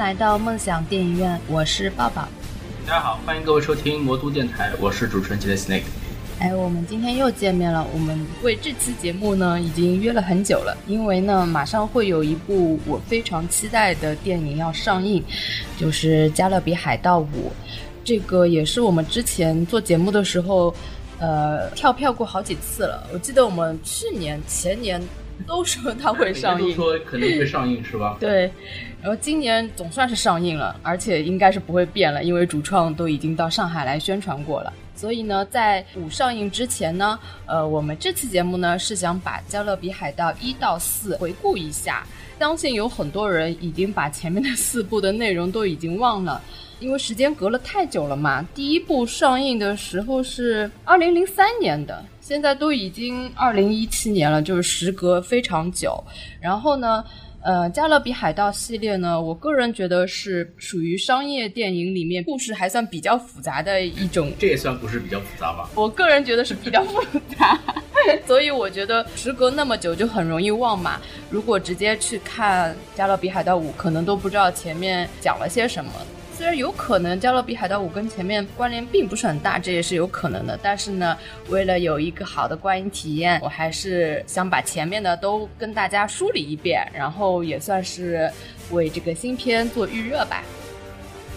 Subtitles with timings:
[0.00, 2.26] 来到梦想电影院，我是抱抱。
[2.86, 5.82] 大家好，欢迎各位收听魔都电台，我是主持人杰 Snake。
[6.38, 7.86] 哎，我们今天又见面了。
[7.92, 15.22] 我们为这期节目呢，已经约了很久了，因为呢，马上会有一部我非常期待的电影要上映，
[15.76, 17.26] 就是《加勒比海盗五》。
[18.02, 20.74] 这个也是我们之前做节目的时候，
[21.18, 23.06] 呃，跳票过好几次了。
[23.12, 24.98] 我记得我们去年、前年
[25.46, 28.16] 都说它会上映， 说可能会上映是吧？
[28.18, 28.50] 对。
[29.02, 34.72] 然后今年总算是上映了，而且应该是不会变了，因为主创都已经到上海来宣传过了。
[34.94, 42.06] 所以呢，在五上映之前呢，呃，我们这期节目呢是想把《加勒比海盗》一到四回顾一下。
[42.38, 46.40] 相信有很多人已经把前面的四部的内容都已经忘了，
[46.78, 48.46] 因为时间隔了太久了嘛。
[48.54, 56.02] 第一部上映的时候是二零零三年的，现在都已经二零一七年了，就是时隔非常久。
[56.38, 57.02] 然后呢？
[57.42, 64.30] 呃，《加勒比海盗》系列呢，我个人觉得是属于商业电影里面故事还算比较复杂的一种。
[64.38, 65.70] 这也算不是比较复杂吧？
[65.74, 67.02] 我个人觉得是比较复
[67.38, 67.58] 杂，
[68.26, 71.00] 所以我觉得时隔那么久就很容易忘嘛。
[71.30, 75.90] 如果直接去看《加勒比海盗五》，可能都不知道前面讲了些什么。
[76.40, 80.58] 虽然有可能《加勒比海盗五》跟前面关联并不是很大，这也是有可能的。
[80.62, 81.14] 但是呢，
[81.50, 88.32] 为了有一个好的观影体验，我还是想把前面的都跟大家梳理一遍，然后也算是
[88.70, 90.42] 为这个新片做预热吧。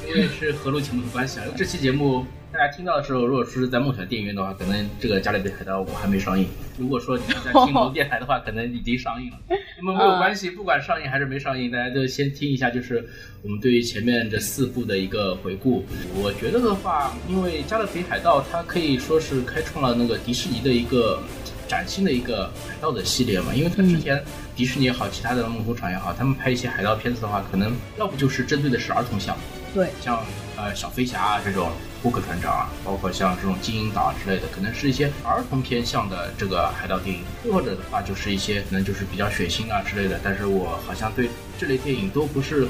[0.08, 2.26] 因为是合录节目的关系啊，这期节目。
[2.54, 6.46] 大家听到的时候，如果说是在梦想电影院的话，可能这个《加勒比海盗五》还没上映；
[6.78, 9.38] 如果说你是在听龙电台的话，可能已经上映了。
[9.80, 13.04] 那么没有关系，不管上映还是没上映，大家就先听一下，就是
[13.42, 15.84] 我们对于前面这四部的一个回顾。
[16.16, 21.20] 我觉得的话，因为《加勒比海盗》它可以说是开创了那个迪士尼的一个
[21.68, 24.24] 崭新的一个海盗的系列嘛，因为它之前
[24.56, 29.36] 迪士尼也好，其他的梦工厂也好，他们拍一些海盗片子的话，可能要不就是针对的是儿童向，
[29.74, 30.24] 对，像
[30.56, 31.72] 呃小飞侠啊这种。
[32.04, 40.20] 库克船长啊，包括像这种金银岛之类的，可能是一些儿童偏向的这个海盗电影，或者的话就是一些可能就是比较血腥啊之类的。
[40.22, 42.68] 但是我好像对这类电影都不是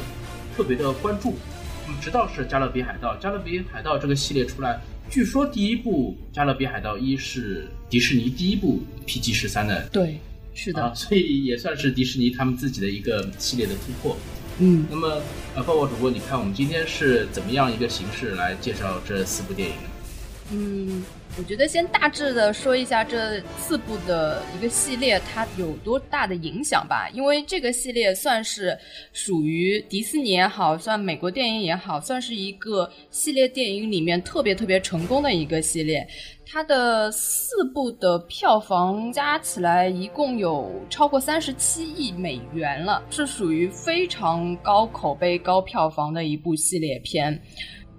[0.56, 1.36] 特别的关注。
[2.00, 10.20] 直到是《加勒比海盗》，《加勒比海盗》这个系列出来，据说第一部《加勒比海盗一》是迪士尼第一部 PG 十三的，对，
[10.54, 14.16] 是的，所以也算是迪士尼他们自己的一个系列的突破。
[14.60, 15.22] 嗯，那么，
[15.56, 19.90] 呃，报报主播，你看我们今天是怎么样一个形式来介绍这四部电影呢？
[20.52, 21.04] 嗯，
[21.38, 28.78] 我觉得先大致的说一下这四部的一个系列它有多大的影响吧，因为这个系列算是
[29.14, 36.08] 属于迪士尼也好，算美国电影也好，算是一个系列电影里面特别特别成功的一个系列。
[36.54, 47.42] 它的四部的票房加起来一共有超过三十七亿美元了，是属于非常高口碑、高票房的一部系列片。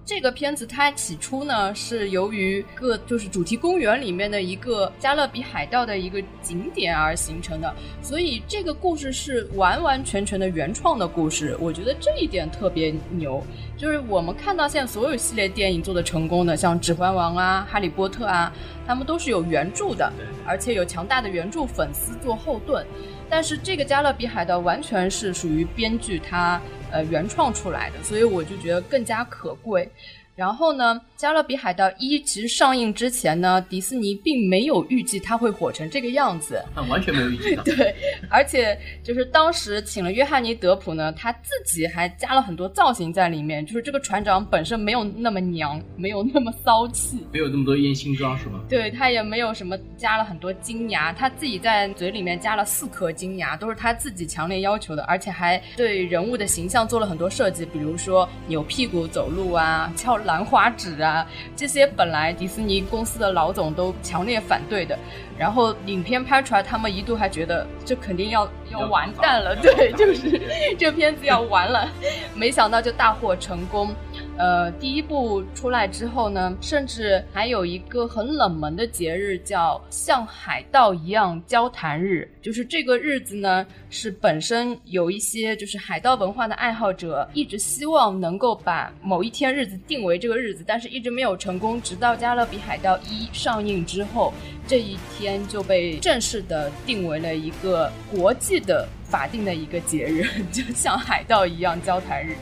[0.06, 11.56] 这个片子它起初呢是由于个就是主题公园里面的一个加勒比海盗的一个景点而形成的，所以这个故事是完完全全的原创的故事。
[11.58, 13.42] 我觉得这一点特别牛。
[13.78, 18.52] 就是我们看到现在所有系列电影做的成功的，像《指环王》啊、《哈利波特》啊，
[18.86, 20.12] 他们都是有原著的，
[20.46, 22.86] 而且有强大的原著粉丝做后盾。
[23.28, 26.60] 但是这个《加勒比海盗》完全是属于编剧他。
[26.94, 29.90] 呃，原创出来的，所以我就觉得更加可贵。
[30.36, 37.54] 然后呢，《加勒比海盗一》其实上映之前呢，迪士尼并没有预计它会火成这个样子，完全没有预计。
[37.64, 37.94] 对，
[38.28, 48.60] 而且就是当时请了约翰尼·德普呢，他自己还加了很多造型在里面，就是这个船长本身没有那么娘，没有那么骚气，没有那么多烟熏妆是吗？
[48.68, 60.18] 对他也没有什么加了很多金牙，他自己在嘴里面加了四颗金牙，都是他自己强烈要求的，而且还对人物的形象做了很多设计，比如说扭屁股走路啊，翘。
[60.24, 61.26] 兰花指啊，
[61.56, 64.98] 这些本来迪士尼公司的老总都强烈反对的，
[65.38, 70.40] 然后影片拍出来，他们一度还觉得这肯定要要完蛋了，对，就是
[70.78, 71.88] 这片子要完了，
[72.34, 73.94] 没想到就大获成功。
[74.36, 82.28] 呃，第一部出来之后呢，甚至还有一个很冷门的节日，叫像海盗一样交谈日。
[82.42, 91.80] 就是这个日子呢，是本身有一些就是海盗文化的爱好者一直希望能够把某一天日子定为这个日子，但是一直没有成功。
[91.80, 94.34] 直到《加勒比海盗一》上映之后，
[94.66, 102.34] 这一天就被正式的定为了一个国际的法定的一个节日， 就像海盗一样交谈日。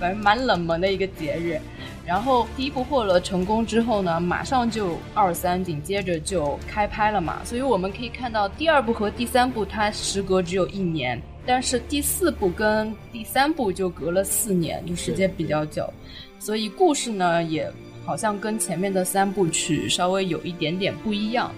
[0.00, 1.60] 反正蛮冷门的一个节日，
[2.06, 11.20] 然后第一部获了成功之后呢，马上就二三紧接着就开拍了嘛，所以我们可以看到第二部和第三部它时隔只有一年。
[11.46, 15.90] 但是第四部跟第三部就隔了四年，就时间比较久，
[16.38, 17.68] 所以故事呢也
[18.04, 21.50] 好像跟前面的三部曲稍微有一点点不一样。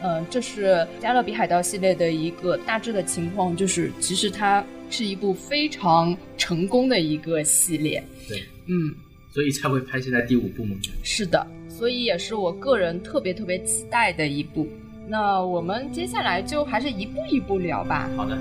[0.00, 8.02] 嗯，这是《加勒比海盗》系列的一个大致的情况，就是其实它是一部非常成功的一个系列。
[8.28, 8.94] 对，嗯，
[9.30, 10.76] 所以才会拍现在第五部嘛。
[11.02, 14.66] 是的，所以也是我个人特别特别期待的一部。
[15.06, 18.10] 那我们接下来就还是一步一步聊吧。
[18.16, 18.38] 好的。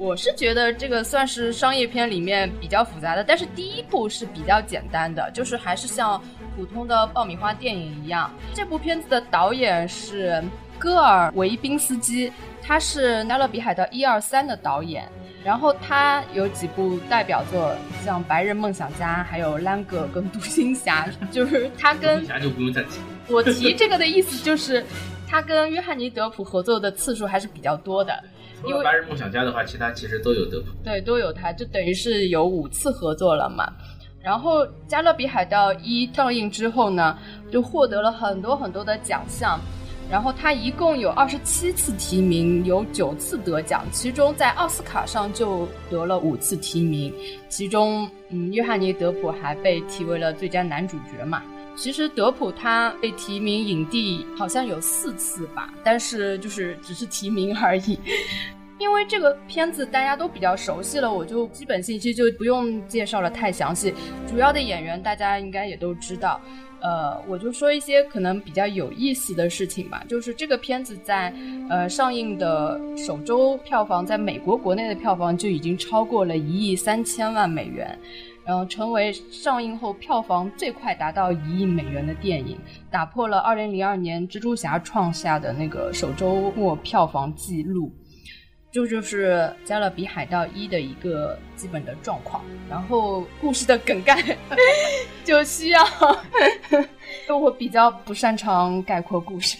[0.00, 6.18] 我是觉得这个算是商业片里面比较复杂的，但是第一部是比较简单的，就是还是像
[6.56, 8.32] 普通的爆米花电影一样。
[8.54, 10.42] 这部片子的导演是
[10.78, 12.32] 戈尔维宾斯基，
[12.62, 15.06] 他是《加勒比海盗》一二三的导演。
[15.44, 22.20] 然后他有几部代表作，像《白日梦想家》，还有《兰格》跟《独行侠》，就是他跟。
[22.20, 23.00] 独行侠就不用再提。
[23.28, 24.82] 我提这个的意思就是，
[25.28, 28.22] 他跟约翰尼·德普合作的次数还是比较多的。
[28.66, 30.66] 因为《白日梦想家》的话，其他其实都有德普。
[30.84, 33.72] 对，都有他，就等于是有五次合作了嘛。
[34.22, 37.18] 然后《加勒比海盗一》上映之后呢，
[37.50, 39.58] 就获得了很多很多的奖项。
[40.10, 47.14] 然后他一共有二十七次提名，有九次得奖，其中在奥斯卡上就得了五次提名，
[47.48, 51.42] 其中嗯，约翰尼·德普还被提为了最佳男主角嘛。
[51.80, 57.98] 其实德普他被提名影帝好像有四次吧，但是就是只是提名而已。
[58.78, 63.94] 因为这个片子大家都比较熟悉了，我就基本信息就不用介绍了太详细，
[64.28, 66.38] 主要的演员大家应该也都知道。
[66.82, 70.02] 呃，我就说一些可能比较有意思的事情吧。
[70.06, 71.32] 就是这个片子在
[71.70, 77.98] 呃上映的首周票房，在美国国内的票房就已经超过了一亿三千万美元，
[78.50, 82.58] 然后成为上映后票房最快达到一亿美元的电影，
[82.90, 87.92] 打破了二零零二年蜘蛛侠创下的那个首周末票房记录。
[88.72, 94.20] 这就是《加勒比海盗一》的一个基本的状况，然后故事的梗概
[95.24, 95.84] 就需要，
[97.28, 99.58] 我比较不擅长概括故事。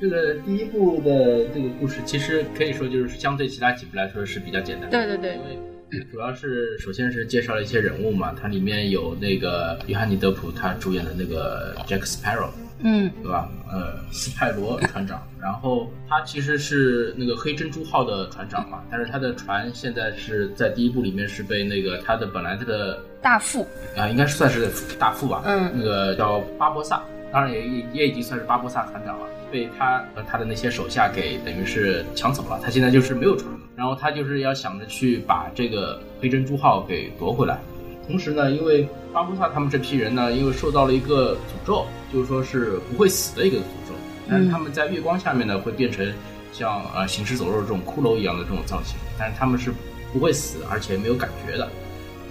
[0.00, 5.06] 这个第一部的这个故事，其实可以说就是相对其他几部来说是比较简单的。
[5.06, 5.58] 对对对，因为
[6.10, 12.50] 主要是首先是介绍了一些人物嘛，它里面有那个约翰尼·德普他主演的那个 Jack Sparrow。
[12.80, 13.50] 嗯，对吧？
[13.68, 27.02] 呃，斯派罗船长，然后他其实是那个黑珍珠号的船长嘛，但是他的船现在是在第一部里面是被那个他的本来这个大副啊，应该是算是大副吧，嗯，那个叫巴博萨，
[27.32, 37.58] 当然也也也已经算是巴布萨船长了，被他和他的那些手下给等于是抢走了，他现在就是没有船，然后他就是要想着去把这个黑珍珠号给夺回来。
[38.06, 43.94] 同时呢，因为巴布萨他们这批人呢，因为受到了一个诅咒，就是说是不会死的一个诅咒，
[44.30, 46.10] 但是他们在月光下面呢，会变成
[46.50, 49.70] 像呃行尸走肉这种骷髅一样的这种造型，但是他们是
[50.10, 51.68] 不会死，而且没有感觉的，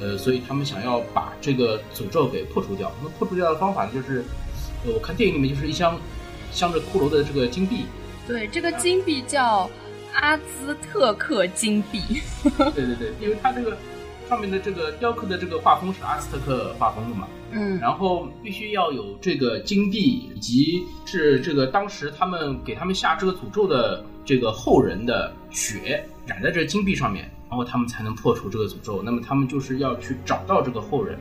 [0.01, 2.91] 呃，所以他们想要把这个诅咒给破除掉。
[2.97, 4.46] 那么破除掉的方法就是，呃，
[4.93, 5.99] 我看电影里面就是一箱
[6.51, 7.85] 镶着骷髅的这个金币。
[8.27, 9.69] 对，这个金币叫
[10.13, 12.01] 阿兹特克金币。
[12.75, 13.77] 对对对，因为它这个。
[14.29, 17.29] 上面的这个雕刻的这个画风是阿兹特克画风的嘛？
[17.51, 29.01] 嗯，然后必须要有这个金币，以及是这个当时他们给他们下这个诅咒的这个后人的血染在这金币上面，然后他们才能破除这个诅咒。
[29.01, 31.17] 那么他们就是要去找到这个后人。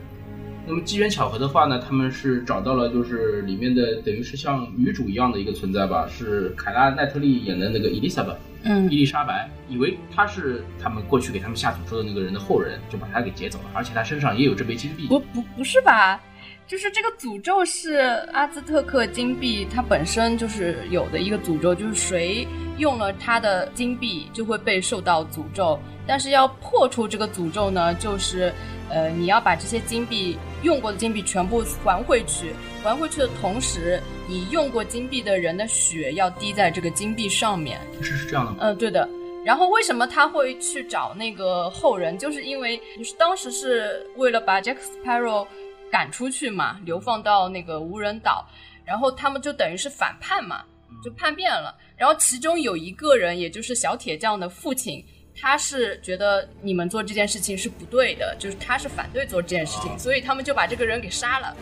[0.67, 8.37] 那么机缘巧合的话呢，他们是找到了就是里面的等于是像女主一样的一个存在吧，是凯拉奈特利演的那个伊丽莎白。
[8.65, 15.07] 嗯，伊丽莎白以为她是他们过去给他们下诅咒的那个人的后人，就把她给劫走了，而且她身上也有这枚金币。
[15.07, 16.21] 不不不是吧？
[16.67, 17.95] 就是这个诅咒是
[18.33, 22.47] 阿兹特克金币，它本身就是有的一个诅咒，就是谁
[22.79, 25.79] 用了它的金币就会被受到诅咒。
[26.09, 28.53] 但是要破除这个诅咒呢，就是
[28.91, 34.01] 呃你要把这些金币用过的金币全部还回去，还回去的同时。
[34.29, 38.57] 你用过金币的人的血要滴在这个金币上面，是是这样的吗？
[38.61, 39.09] 嗯，对的。
[39.45, 42.19] 然后为什么他会去找那个后人？
[42.19, 45.47] 就是因为就是当时是为了把 Jack Sparrow
[45.91, 48.47] 赶出去嘛，流放到那个无人岛，
[48.85, 50.65] 然后他们就等于是反叛嘛，
[51.03, 51.77] 就叛变了。
[51.97, 61.57] 然后其中有一个人，也就是小铁匠的父亲，他是觉得你们做这件事情是不对的，就是他是反对做这件事情，所以他们就把这个人给杀了。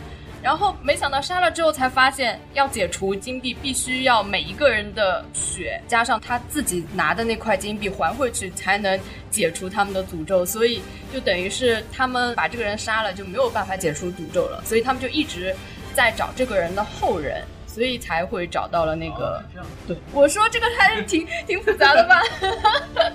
[0.45, 8.95] 然后没想到杀了之后才发现，要解除金币必须要每一个人的血加上他自己拿的那块金币还回去才能
[9.31, 15.51] 解除他们的诅咒，所以就等于是他们把这个人杀了就没有办法解除诅咒了，所以他们就一直
[15.95, 19.43] 在找这个人的后人，所以才会找到了那个。
[19.87, 22.21] 对，我说这个还是挺挺复杂的吧。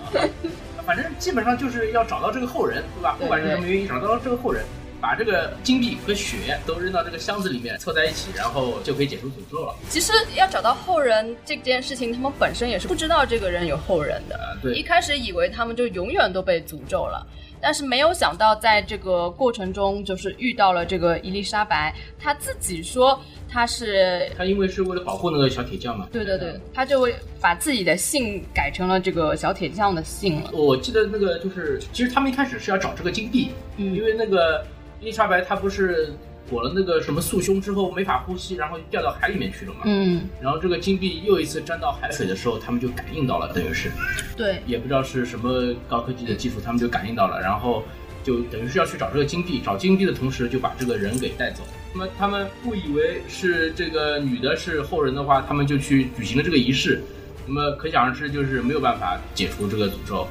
[0.84, 3.16] 反正基本上就是要找到这个后人，对吧？
[3.20, 4.64] 不管是什么原因，找到这个后人。
[5.00, 9.74] 把这个金币和血都扔到这个箱子里面凑在一起，然后就可以解除诅咒了。
[9.88, 14.38] 其实要找到后人这件事情，他们本身也是不知道这个人有后人的。
[14.62, 17.26] 对，一开始以为他们就永远都被诅咒了，
[17.60, 26.06] 但是没有想到在这个过程中，就是遇到了这个伊丽莎白，她自己说她是她因为是为了保护那个小铁匠嘛。
[26.12, 30.50] 对对对，她就会把自己的姓改成了这个小铁匠的姓了。
[30.52, 34.62] 我记得那个就是，其实他们一开始是要找这个金币，嗯，因为那个。
[35.00, 36.12] 伊丽莎白她不是
[36.48, 39.80] 裹了那个什么束胸之后没法呼吸，然后掉到海里面去了嘛？
[39.84, 40.28] 嗯。
[40.40, 43.90] 然后这个金币又一次沾到海水的时候，他们就感应到了，等于是。
[44.36, 44.60] 对。
[44.66, 47.84] 也不知道是什么高科技的技术，他们就感应到了，然后
[48.24, 51.62] 就等于是要去找这个金币，找金币的同时就把这个人给带走。
[51.94, 57.00] 那么他们误以为是这个女的是后人的话，他们就去举行了这个仪式。
[57.46, 60.26] 那么可想而知，就是没有办法解除这个诅咒。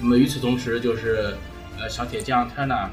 [0.00, 1.34] 那么与此同时，就是
[1.78, 2.88] 呃小铁匠 Tana。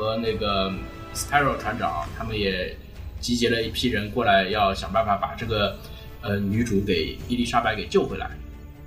[0.00, 0.72] 和那个
[1.14, 2.74] Sparrow 船长，他们也
[3.20, 5.76] 集结了一批人过来，要想办法把这个
[6.22, 8.30] 呃女主给伊丽莎白给救回来。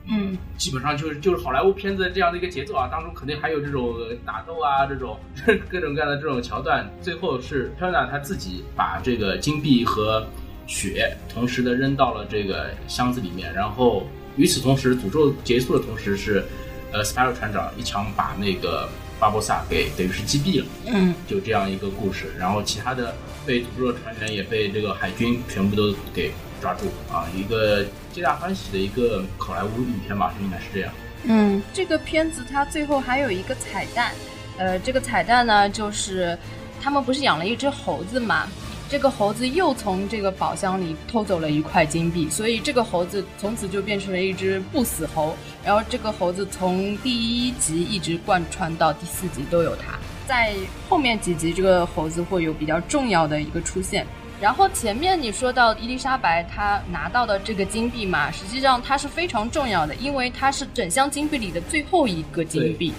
[0.10, 5.16] 嗯，基本上就是就是好莱坞片子这样的一个节奏啊，当中肯定还有这种打斗啊，这种
[5.70, 6.90] 各种各样的这种桥段。
[7.00, 10.26] 最后是 t e n a 他自己把这个金币和
[10.66, 16.44] 血同时的扔到了这个箱子里面，然后与此同时，诅咒结束的同时是
[16.92, 18.90] 呃 Sparrow 船长一枪把那个。
[19.20, 22.34] 巴博萨给等于是击毙了，嗯，就这样一个故事。
[22.38, 23.16] 然后其他的
[23.46, 30.92] 被诅咒的船员也被这个海军全部都给抓住啊，一个皆大欢喜的一个好莱坞影片吧，应该是这样。
[31.24, 34.12] 嗯，这个片子它最后还有一个彩蛋，
[34.58, 36.38] 呃，这个彩蛋呢就是
[36.82, 38.48] 他们不是养了一只猴子嘛。
[38.94, 45.36] 这个猴子又从这个宝箱里偷走了一块金币，所以这个猴子从此就变成了一只不死猴。
[45.66, 47.10] 然后这个猴子从第
[47.48, 49.98] 一集一直贯穿到第四集都有它，
[50.28, 50.54] 在
[50.88, 54.06] 后面几集这个猴子会有比较重要的一个出现。
[54.40, 62.94] 然后前面你说到伊丽莎白她拿到的这个金币嘛，实际上它是非常重要的，因为它是整箱金币里的最后一个金币，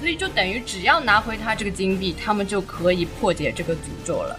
[0.00, 4.36] 所以就等于只要拿回它这个金币，他们就可以破解这个诅咒了。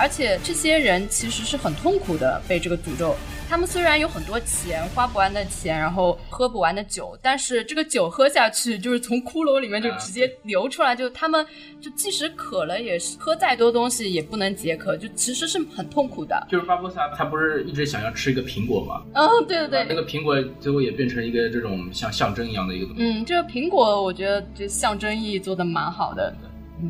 [0.00, 3.14] 而且这些人其实是很痛苦的，被这个诅咒。
[3.50, 11.44] 他们虽然有很多钱，花不完的钱，然后喝不完的酒，但是这个酒喝下去，就是从骷髅里面就直接流出来，就他们
[11.80, 16.46] 就即使渴了，也是喝再多东西也不能解渴，就其实是很痛苦的。
[16.48, 19.02] 就是巴博萨他不是一直想要吃一个苹果吗？
[19.14, 23.02] 嗯，对对对，那个苹果最后也变成一个这种像象征一样的一个东西。
[23.02, 26.32] 嗯，这个苹果我觉得这象征意义做的蛮好的。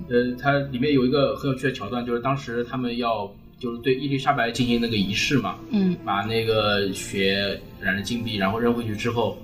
[0.08, 9.38] 呃，它里面有一个很有趣的桥段，就是当时他们要就是对伊丽莎白进行那个仪式嘛，嗯，把那个血染成金币，然后扔回去之后，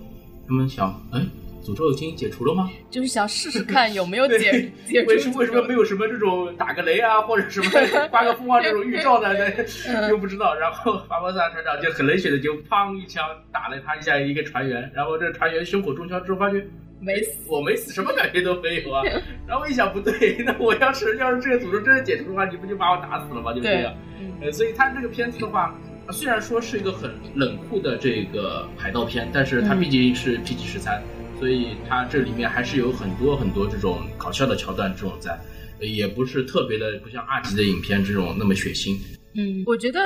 [0.49, 1.21] 他们想，哎，
[1.63, 2.71] 诅咒已经解除了吗？
[2.91, 5.09] 就是想试试看有没有解 解除。
[5.11, 7.71] 为什么为什么没有什么这种打个雷啊，或者什么
[8.11, 9.29] 刮个风啊这种预兆呢？
[10.09, 10.55] 又不知道。
[10.55, 13.23] 然后巴博萨船长就很冷血的就砰一枪
[13.53, 16.65] 打了他一下一个船员，然后这船员胸口中枪之后发觉。
[17.01, 19.03] 没死，我没死，什么感觉都没有啊。
[19.47, 23.53] 然后一想，不对，那我要是要是这个诅咒真的解除的话，你不就把我打死了吗？
[23.53, 23.95] 就这样。
[24.41, 25.79] 呃，所以他这个片子的话，
[26.11, 31.03] 虽然说是一个很冷酷的这个海盗片，但是它毕竟是 PG 十三，
[31.39, 35.39] 所以它这里面还是有很多很多这种搞笑的桥段这种在，
[35.81, 38.97] 也不是特别的不像二级的影片这种那么血腥。
[39.35, 40.01] 嗯，我觉得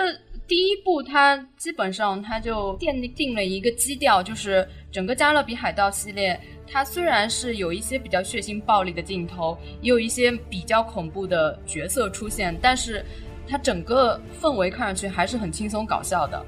[0.49, 6.39] 第一部它基本上它就奠定了一个基调，就是整个《加勒比海盗》系列。
[6.73, 13.05] 它虽然是有一些比较血腥暴力的镜头，也有一些比较恐怖的角色出现，但是
[13.49, 16.41] 它整个氛围看上去还是很轻松搞笑的，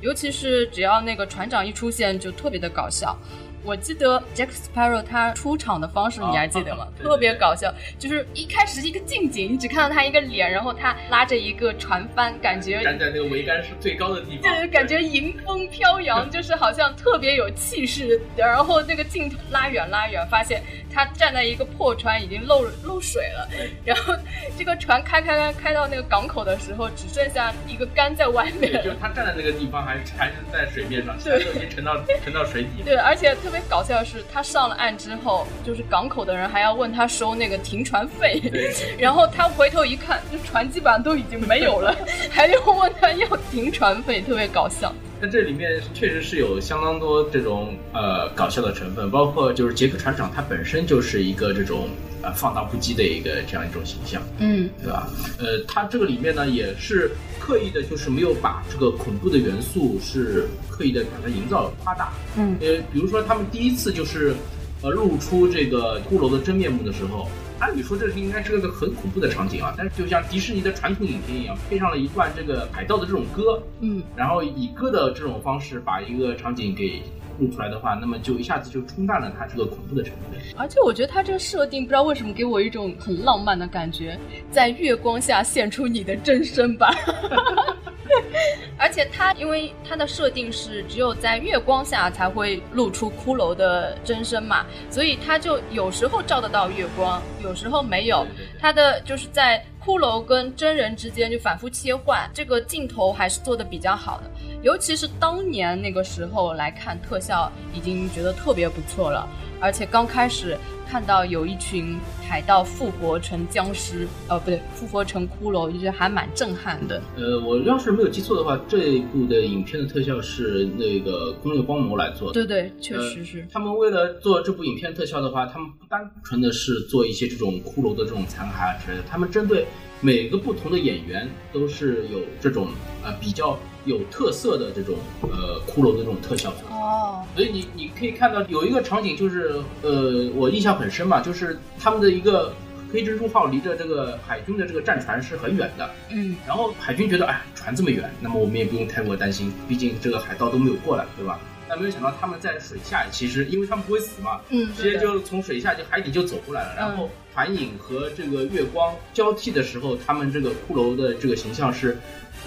[0.00, 3.18] 尤其是只要那个船长一出现，就特别的搞笑。
[3.66, 6.86] 我记得 Jack Sparrow 他出场的方式你还记得吗？
[7.02, 18.20] 特别搞笑，就是一开始一个近景，你只看到他一个脸，然后他拉着一个船帆，感觉站在那个桅杆是最高的地方，对，感觉迎风飘扬， 就是好像特别有气势。
[18.36, 23.48] 然后那个镜头拉远拉远，发现他站在一个破船，已经漏漏水了。
[23.84, 24.14] 然后
[24.56, 28.72] 这个船开开开开到那个港口的时候，只剩下一个杆在外面。
[28.84, 32.82] 就他站在那个地方，还还是在水面上，对，已经沉到沉到水底。
[32.84, 38.42] 对，而且特别搞笑的是，他上了岸之后，就是港口的人还要问他收那个停船费。
[38.98, 41.96] 然后他回头一看，就船基本上都已经没有了，
[42.30, 44.92] 还要问他要停船费，特别搞笑。
[45.20, 51.88] 但这里面确实是有相当多这种呃搞笑的成分，包括就是杰克船长他本身就是一个这种
[52.22, 55.08] 呃放荡不羁的一个这样一种形象，嗯，对吧？
[55.38, 64.34] 呃，他这个里面呢也是刻意的，就是没有把这个恐怖的元素是刻意的把它营造夸大，嗯，呃，比如说他们第一次就是
[64.82, 67.28] 呃露出这个骷髅的真面目的时候。
[67.58, 77.02] 按理说这是应该是个很恐怖的场景啊，但是就像迪士尼的传统影片一样，配上了一段这个海盗的这种歌，嗯，然后以歌的这种方式把一个场景给
[77.38, 80.40] 录出来的话，那么就一下子就冲淡了它这个恐怖的成分。
[80.56, 84.18] 而且我觉得它这个设定不知道为什么给我一种很浪漫的感觉，
[84.50, 86.94] 在月光下现出你的真身吧。
[88.78, 98.26] 而且它因为它的设定是只有在月光下才会露出骷髅的真身嘛，所以它就有时候照得到月光，有时候没有。
[98.60, 104.28] 它的就是在骷髅跟真人之间就反复切换，这个镜头还是做的比较好的。
[104.60, 109.28] 尤其是当年那个时候来看特效，已经觉得特别不错了。
[109.60, 110.58] 而且刚开始。
[110.88, 117.02] 看到有一群海盗复活成僵尸，呃，不对，复活成骷髅，就觉得还蛮震撼的。
[117.16, 122.34] 呃，我要是没有记错的话，这一部的影片的特效是那个工业光魔来做的。
[122.34, 123.46] 对对，确实是。
[123.52, 129.66] 他们为了做这部影片特效的话，他们不单纯的是做一些这种骷髅的这种残骸啊之类的，他们针对
[130.00, 132.68] 每个不同的演员都是有这种
[133.04, 133.58] 呃比较。
[133.86, 142.54] 有特色的这种呃骷髅的这种特效哦，所以你你可以看到有一个场景就是呃我印象很深嘛，就是他们的一个
[142.92, 151.40] 黑珍珠号离着这个海军的这个战船是很远的，嗯，然后海军觉得哎船这么远，那么我们也不用太过担心，毕竟这个海盗都没有过来，对吧？
[151.68, 161.96] 但没有想到他们在水下，其实因为他们不会死嘛，嗯，直接就从水下就海底就走过来了，然后船影和这个月光交替的时候，他们这个骷髅的这个形象是。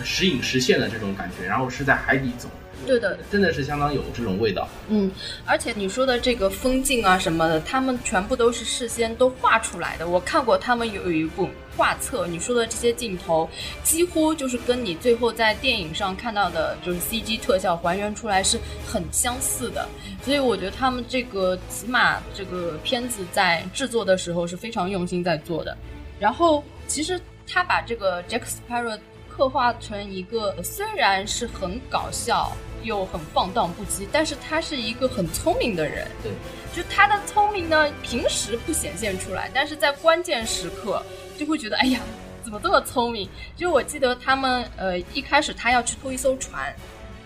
[0.01, 2.47] 时隐时现的这种感觉，然后是在海底走，
[2.85, 4.67] 对的，真的是相当有这种味道。
[4.87, 5.11] 嗯，
[5.45, 10.07] 而且你说的这个风景啊什么的，他们全部都是事先都画出来的。
[10.07, 13.49] 我看过他们有一部画册，你说的这些镜头，
[13.83, 19.87] 几乎就是跟你最后在电影上看到的，就是 CG 特效还原出来是很相似的。
[20.23, 25.77] 所以我觉得他们这个起码这个片子在制作的时候是非常用心在做的。
[26.19, 28.97] 然后其实他把这个 Jack Sparrow。
[29.29, 32.51] 刻画成一个虽然是很搞笑
[32.83, 36.07] 又很放荡不羁，但是他是一个很聪明的人。
[36.23, 36.31] 对，
[36.75, 41.03] 就他的聪明呢，平时不显现出来，但是在关键时刻
[41.37, 41.99] 就会觉得，哎呀，
[42.43, 43.29] 怎么这么聪明？
[43.55, 46.73] 就我记得他们呃一开始他要去偷一艘船，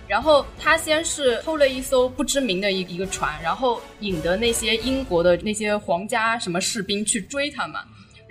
[0.08, 7.84] 然后他先是偷了一艘不知名的一一个船，然后引得那些英国的那些皇家什么士兵去追他嘛。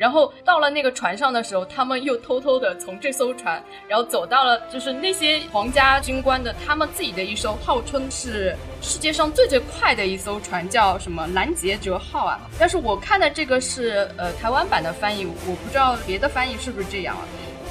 [0.03, 12.41] 然后到了那个船上的时候，他们又偷偷的从这艘船，然后走到了就是那些皇家军官的他们自己的一艘号称是世界上最最快的一艘船，叫什么拦截者号啊。
[12.59, 17.23] 但是我看的这个是呃台湾版的翻译，我不知道别的翻译是不是这样啊。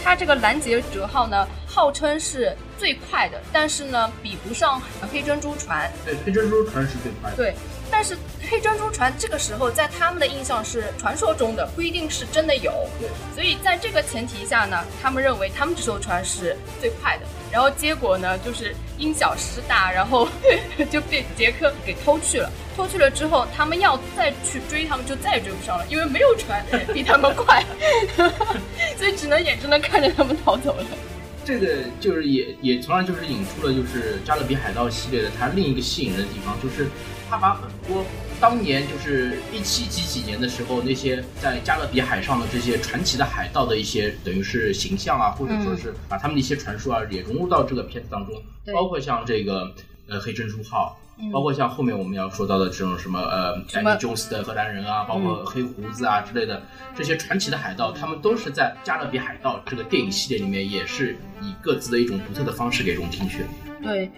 [0.01, 5.91] 它这个拦截者号呢，号称是最快的，但是呢比不上黑珍珠船。
[6.05, 7.35] 对，黑珍珠船是最快的。
[7.35, 7.53] 对。
[7.91, 8.17] 但是
[8.49, 12.71] 黑珍珠船这个时候在他们的印象是传说中的，不一定是真的有。
[12.99, 17.25] 对，所以在这个前提下呢，他们认为他们这艘船是最快的。
[17.51, 20.27] 然后结果呢，就是因小失大，然后
[20.89, 22.49] 就被杰克给偷去了。
[22.77, 27.63] 偷去了之后，他们要再去追，他们就再也追不上了，因为没有船比他们快，
[28.97, 30.85] 所以只能眼睁睁看着他们逃走了。
[31.43, 36.87] 这个就是也也同样就是引出了就是《加勒比海盗》系列的它另一个吸引人的地方，就是
[37.31, 38.03] 它把很多
[38.41, 48.35] 当年就是一七几几年的时候那些在加勒比海上的这些传奇的海盗的一些等于是形象啊，或者说是把他们的一些传说啊也融入到这个片子当中，
[48.73, 49.73] 包括像这个
[50.09, 50.97] 呃黑珍珠号。
[51.31, 56.59] 包括像后面我们要说到的这种什么呃，丹尼·琼斯的荷兰人啊，包括黑胡子啊之类的
[56.95, 63.45] 这些传奇的海盗，他们都是在《加勒比海盗》这个电影系列里面，也是以各自的一种独特的方式给融进去。
[63.83, 64.09] 对，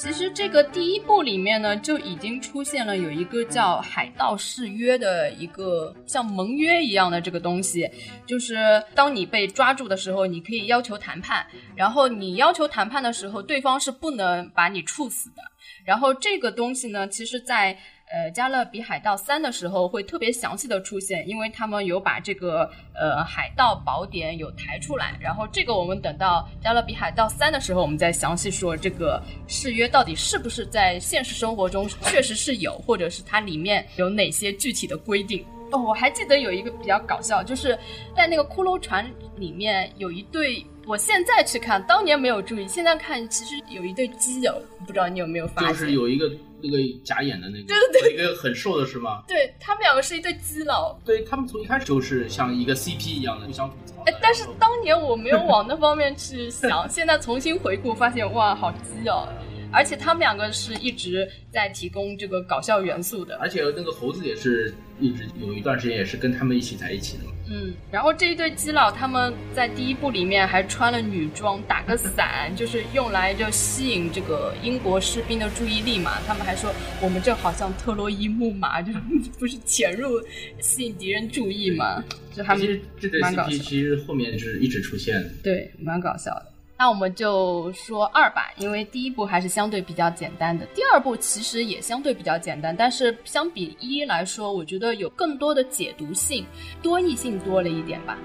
[0.00, 7.86] 其实这个第一部里面呢，就已经出现了有一个叫《海盗誓约》的一个像盟约一样的这个东西，
[8.24, 15.42] 就是当你被抓住的时候，你可以要求谈判，然后你要求谈判的时候，对方是不能把你处死的。
[15.84, 17.76] 然后这个东西呢，其实，在
[18.12, 35.46] 呃《加勒比海盗三》的时候会特别详细的出现，因为他们有把这个呃海盗宝典有抬出来，然后这个我们等到《加勒比海盗三》的时候，我们再详细说这个誓约到底是不是在现实生活中确实是有，或者是它里面有哪些具体的规定。
[35.70, 37.78] 哦，我还记得有一个比较搞笑，就是
[38.16, 40.66] 在那个骷髅船里面有一对。
[40.90, 45.68] 我现在去看，当年没有注意，现在看其实有一对基友，不知道你有没有发现？
[45.70, 46.28] 就是有一个
[46.60, 49.22] 那个假眼的那个，对对对，一个很瘦的是吗？
[49.28, 54.02] 对他们两个是一对基佬，对他们从一开始就是像一个 CP 一样的互相吐槽。
[54.06, 59.28] 哎，但是当年我没有往那方面去想， 现在重新回顾发现，哇，好基哦！
[59.72, 67.30] 而且他们两个是一直在提供这个搞笑元素的，而且那个猴子也是一直有一段时间也是跟他们一起在一起的嘛。
[67.52, 76.12] 嗯，然后这一对基佬他们在第一部里面还穿了女装，打个伞， 就是用来就吸引这个英国士兵的注意力嘛。
[76.26, 78.92] 他们还说我们这好像特洛伊木马，就
[79.38, 80.20] 不是潜入
[80.60, 82.04] 吸引敌人注意嘛？
[82.32, 82.80] 就他们
[83.20, 83.58] 蛮搞笑。
[83.58, 86.46] 其实后面是一直出现，对，蛮搞笑的。
[86.80, 96.46] 那我们就说二吧，因为第一部还是相对比较简单的，第二部其实也相对比较简单，但是相比一来说，我觉得有更多的解读性、
[96.80, 98.16] 多义性多了一点吧。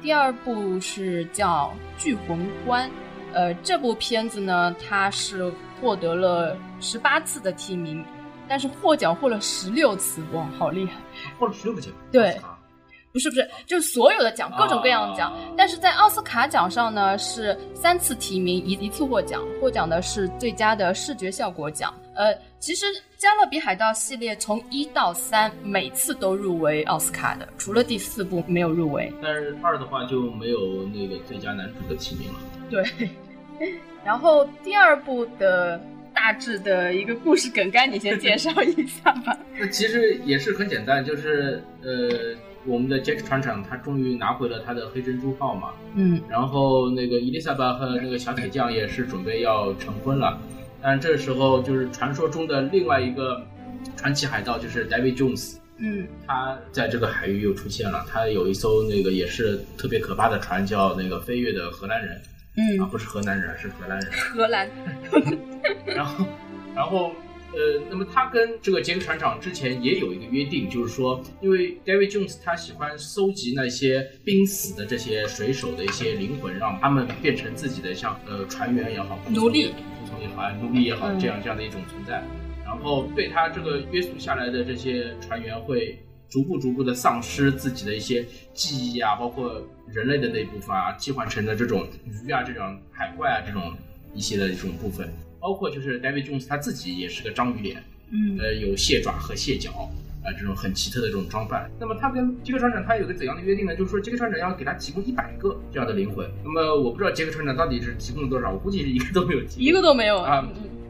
[0.00, 2.88] 第二部是叫《聚魂关》，
[3.34, 8.02] 呃，这部片子呢，它是获得了十八次的提名，
[8.48, 10.92] 但是获奖获了十六次，哇，好厉害！
[11.38, 12.40] 获了十六个奖，对。
[13.12, 15.36] 不是不是，就是所有的奖，各种各样的奖。
[15.56, 21.92] 但是在奥斯卡奖上呢，是三次提名，一一次获奖，获奖的是最佳的视觉效果奖。
[22.14, 29.12] 呃，其实《加勒比海盗》系列从一到三每次都入围奥斯卡的，除了第四部没有入围。
[29.22, 32.38] 但是二的话就没有那个最佳男主的提名了。
[32.70, 33.10] 对。
[34.04, 35.80] 然后第二部的
[36.14, 39.36] 大致的一个故事梗概，你先介绍一下吧。
[39.58, 42.36] 那其实也是很简单，就是呃。
[42.66, 50.38] 我们的杰克船长他终于拿回了他的黑珍珠号嘛，嗯，然后那个伊丽莎白和那个小铁匠也是准备要成婚了，
[50.82, 53.42] 但这时候就是传说中的另外一个
[53.96, 62.20] 传奇海盗就是 David Jones，嗯，他在这个海域又出现了，他有一艘那个也是特别可怕的船叫那个飞跃的荷兰人，
[62.56, 64.70] 嗯，啊不是荷兰人是荷兰人，荷兰，
[65.86, 66.26] 然 后
[66.74, 67.10] 然后。
[67.52, 82.22] 呃，那么他跟这个杰克船长之前也有一个约定，就是说，因为 David Jones 他喜欢收集那些濒死的这些水手的一些灵魂，让他们变成自己的像呃船员也好，奴隶，服从也好，奴隶也好，这样这样的一种存在。
[82.64, 89.60] 然后对他这个约束下来的这些船员会逐步逐步的丧失自己的一些记忆啊，包括
[89.92, 93.76] 人类的那部分啊，替换成了这种鱼啊、这种海怪啊这种
[94.14, 95.12] 一些的这种部分。
[95.40, 99.90] 包括就是 David Jones 他自己也是个章鱼脸，嗯，呃，有蟹爪和蟹脚，
[100.22, 101.70] 啊，这种很奇特的这种装扮。
[101.80, 103.74] 那么他跟杰克船长他有个怎样的约定呢？
[103.74, 106.30] 就是说杰克船长要给他提供一百个这样的灵魂。
[106.44, 110.46] 那么我不知道杰克船长到底是提供了多少，我估计是一个都没有提，一个都没有啊。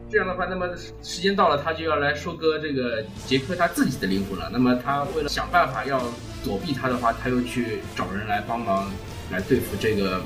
[0.09, 0.67] 这样的话，那么
[1.01, 4.49] 时间到了，他就要来收割这个杰克他自己的灵魂了。
[4.51, 6.01] 那么他为了想办法要
[6.43, 8.91] 躲避他的话，他又去找人来帮忙
[9.31, 10.21] 来对付这个。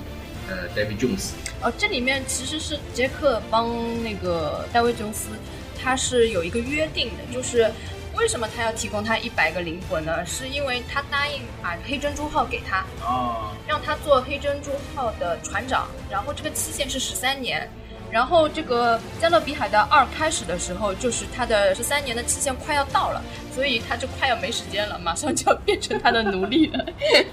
[0.47, 1.31] 呃，David Jones。
[1.61, 3.67] 哦，这里面其实是杰克帮
[4.03, 5.29] 那个戴维·琼斯，
[5.81, 7.71] 他是有一个约定的，就是
[8.15, 10.25] 为什么他要提供他一百个灵魂呢？
[10.25, 17.69] 是因为他答应把黑珍珠号给他，哦，让他做黑珍珠号的船长，然后这个期限是十三年。
[18.11, 23.21] 然后这个《加勒比海盗二》开始的时候，就是他的十三年的期限快要到了，
[23.53, 26.85] 所以他就快要没时间了，马上就要变成他的奴隶了。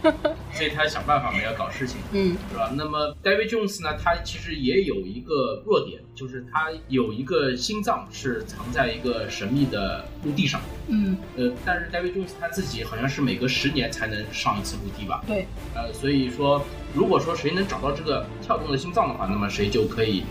[0.52, 2.72] 所以他想办法嘛，要搞事情，嗯，是吧？
[2.74, 15.22] 那么 David Jones 呢，他其实也有一个弱点，就是他有一个心脏是藏在一个神秘的陆地上，嗯，呃，但是 David Jones 他自己好像是每隔十年才能上一次陆地吧？
[15.28, 20.24] 对，呃，所以说，如果说谁能找到这个跳动的心脏的话，那么谁就可以。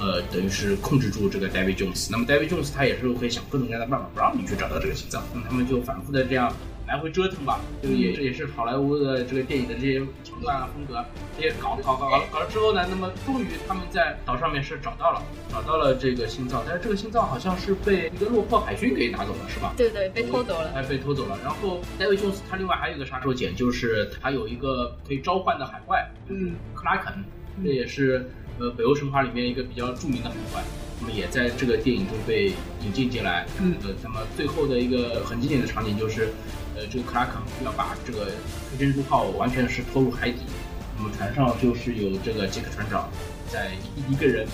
[0.00, 6.54] 呃，等于是控制住这个 David Jones，那么 David Jones 他也是会想各种各样的办法不让你去找到这个心脏，那么他们就反复的这样
[6.86, 11.04] 来回折腾吧，就也这也是好莱坞的这个电影的这些桥段啊风格，
[11.36, 19.74] 这些搞搞搞搞搞了之后呢，那么终于他们在岛上面是找到了，找到了这个心脏，但是这个心脏好像是被一个落魄海军给拿走了，是吧？
[19.76, 21.36] 对对，被偷走了，哎，被偷走了。
[21.42, 27.12] 然后 David Jones 他另外还有一个杀手锏，就是他有一个可以召唤的海怪，嗯，克拉肯，
[27.64, 28.30] 这也是。
[28.58, 30.62] 呃，北欧神话里面一个比较著名的海怪，
[31.00, 33.46] 那么也在这个电影中被引进进来。
[33.60, 36.28] 嗯，呃，那么最后的一个很经典的场景就是，
[36.74, 38.32] 呃，这个克拉肯要把这个
[38.70, 40.38] 黑珍珠号完全是拖入海底，
[40.96, 43.08] 那么船上就是有这个杰克船长
[43.48, 44.46] 在一一个人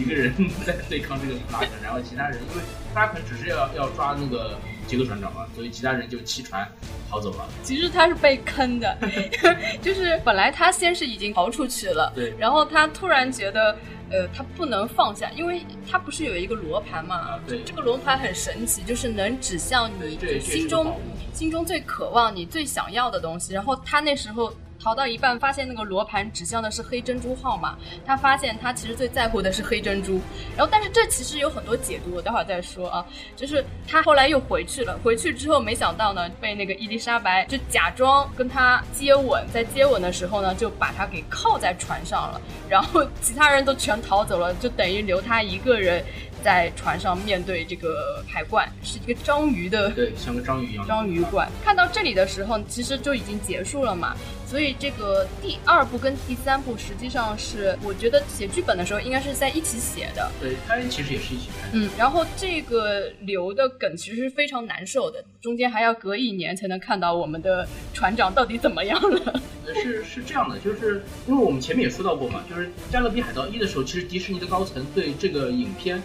[0.00, 0.32] 一个人
[0.66, 2.62] 在对抗这个拉肯，然后其他人因为
[2.94, 6.66] 拉肯只是要要抓那个杰克船长嘛，所以其他人就弃船
[7.10, 7.46] 逃走了。
[7.62, 8.96] 其实他是被坑的，
[9.82, 13.76] 就是本来他先是已经逃出去了，对，然后他突然觉得。
[14.12, 17.38] 呃，他不能放下，因为他不是有一个罗盘嘛？
[17.46, 20.96] 对，这个罗盘很神奇，就是能指向你心中
[21.32, 23.54] 心中最渴望、你最想要的东西。
[23.54, 24.52] 然后他那时候。
[24.82, 27.76] 逃到一半，发现那个罗盘指向的是黑珍珠号码。
[28.06, 30.20] 他发现他其实最在乎的是黑珍珠。
[30.56, 33.04] 然后，但是这其实有很多解读，我待会儿再说啊。
[33.36, 42.40] 就是他后来又回去了，回去之后没想到呢，被那个伊丽莎白就假装跟他接吻，在接吻的时候呢，就把他给铐在船上了。
[42.68, 46.02] 然后其他人都全逃走了，就等于留他一个人。
[46.42, 50.86] 在船上面对这个海怪，是一个章鱼的，对，像个章鱼一样。
[50.86, 54.16] 章鱼怪看到这里的时候，其实就已经结束了嘛。
[54.50, 60.28] 所以这个第二部跟第三部实际上是，我觉得写剧本的时候应该是在一起写的。
[60.40, 61.68] 对，拍其实也是一起拍。
[61.72, 69.40] 嗯，然后这个留的梗其实是非常难受的，中间还要隔一年才能看到我们的船长到底怎么样了。
[69.72, 76.02] 是是这样的，就是因为我们前面也说到过嘛，就是《加勒比海盗一》的时候，其实迪士尼的高层对这个影片。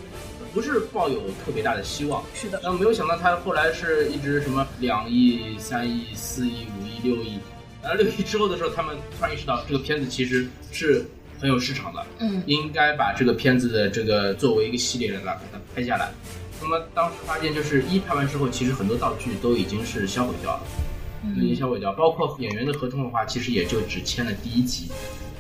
[0.54, 2.58] 不是抱有特别大的希望，是的。
[2.64, 7.38] 然后没有想到他后来是一直什么两亿、三亿、四亿、五亿、六亿，
[7.86, 11.06] 然后六一之后的时候，他们突然意识到这个片子其实是
[11.40, 16.12] 很有市场的，嗯，应该把这个片子的这个作为一个系列来把它拍下来。
[16.60, 20.64] 那么当时发现就是一拍完之后，其实很多道具都已经是销毁掉了，
[21.38, 24.92] 已经销毁掉，包括演员的合同的话，其实也就只签了第一集。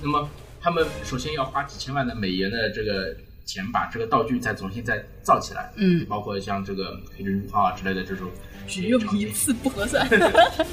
[0.03, 0.29] 那么
[0.62, 3.15] 他们首先要花几千万的美元的这个。
[3.47, 8.27] 钱把这个道具再重新再造起来，嗯，包括像这个黑珍珠号啊之类的这种，
[8.67, 10.08] 只用一次不合算，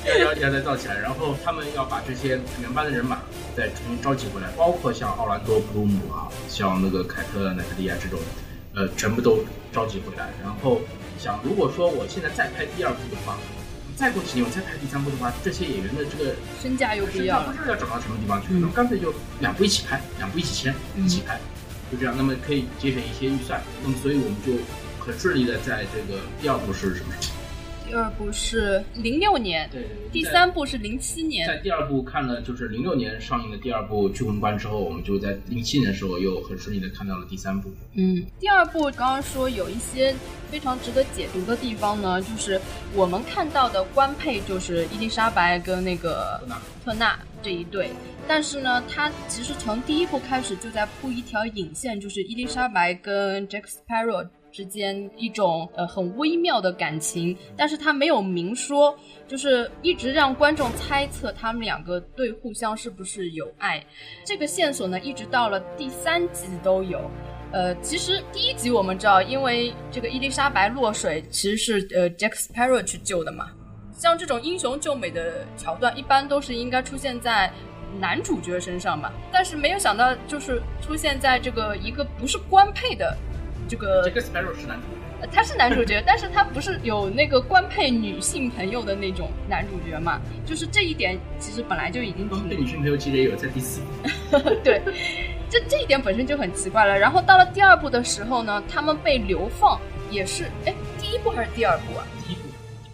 [0.07, 3.21] 要要要再造起来，然后他们要把这些原班的人马
[3.57, 8.19] 再重新召集回来，包括像奥兰多·布鲁姆啊，像那个凯特·奈特利亚这种，
[8.75, 10.81] 呃，全部都召集回来，然后
[11.19, 13.39] 想如果说我现在再拍第二部的话，
[13.95, 21.39] 再过几年我再拍第三部的话，这些演员的这个身价又不一样，不知道要涨到什么地方去，那么干脆就两部一起拍，两部一起签，一起拍。
[21.93, 24.53] 就这样，那么可以节省一些预算，那么所以我们就
[25.05, 27.13] 很顺利的在这个第二部是什么？
[27.93, 31.47] 第二部是零六年，对，第三部是零七年。
[31.47, 37.71] 在第二部看了就是零六年上映的第二部《巨魂关》之后，我们就在零七年的时候又很顺利的看到了第三部。
[37.93, 40.15] 嗯，第二部刚刚说有一些
[40.51, 42.59] 非常值得解读的地方呢，就是
[42.95, 47.91] 我们看到的官配就是伊丽莎白跟那个特纳特纳这一对。
[48.27, 58.95] 但是呢，他其实从第一部开始就在铺一条引线，就是伊丽莎白跟 Jack Sparrow 之间一种呃很微妙的感情，但是他没有明说，
[59.27, 63.85] 就是一直让观众猜测他们两个对互相是不是有爱。
[64.25, 67.11] 这个线索呢，一直到了第三集都有。
[67.51, 73.51] 呃，其实第一集我们知道，因为这个伊丽莎白落水，其实是呃 Jack Sparrow 去救的嘛。
[73.93, 77.51] 像这种英雄救美的桥段，一般都是应该出现在。
[78.01, 83.15] 男主角身上吧，但是没有想到，就是出现在这个一个不是官配的
[83.73, 84.03] 这个。
[84.05, 90.21] 这个 Sparrow 是男主角，他是男主角， 但是他不是有那个官配女性朋友的那种男主角嘛？
[90.45, 92.29] 就是这一点，其实本来就已经。
[92.29, 94.39] 官配女性朋友其实也有在第四部。
[94.63, 94.83] 对，
[95.49, 96.99] 这这一点本身就很奇怪了。
[96.99, 99.81] 然后到了第二部的时候呢，他们被流放，
[100.11, 102.07] 也是哎，第一部还是第二部啊？
[102.27, 102.43] 第一部。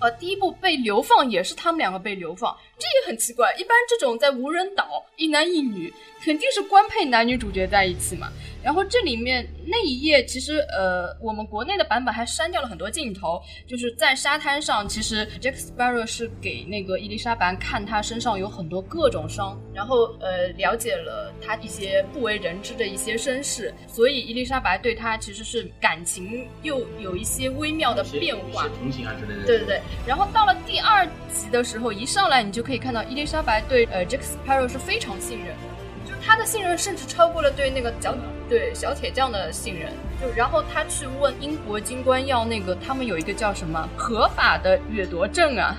[0.00, 3.52] 呃，第一部被流放也是他们两个被流放，这也很奇怪。
[3.56, 5.92] 一般这种在无人岛，一男一女，
[6.24, 8.28] 肯定是官配男女主角在一起嘛。
[8.62, 29.46] 然后这里面那一页，其实呃，我们国内的版本还删掉了很多镜头，就是在沙滩上，其实 Jack Sparrow 是给那个伊丽莎白看他身上有很多各种伤，然后呃了解了他一些不为人知的一些身世，所以伊丽莎白对他其实是感情又有一些微妙的变化，同情啊之类的。
[29.46, 29.80] 对对对。
[30.06, 35.56] 然后到了第二集的时候，一上来你就可以看到伊丽莎白对呃 Jack Sparrow 是非常信任。
[36.06, 38.14] 就是他的信任甚至超过了对那个小
[38.48, 45.76] 对小铁匠的信任，就然后他去问英国军官要那个他们有一个叫什么合法的掠夺证啊，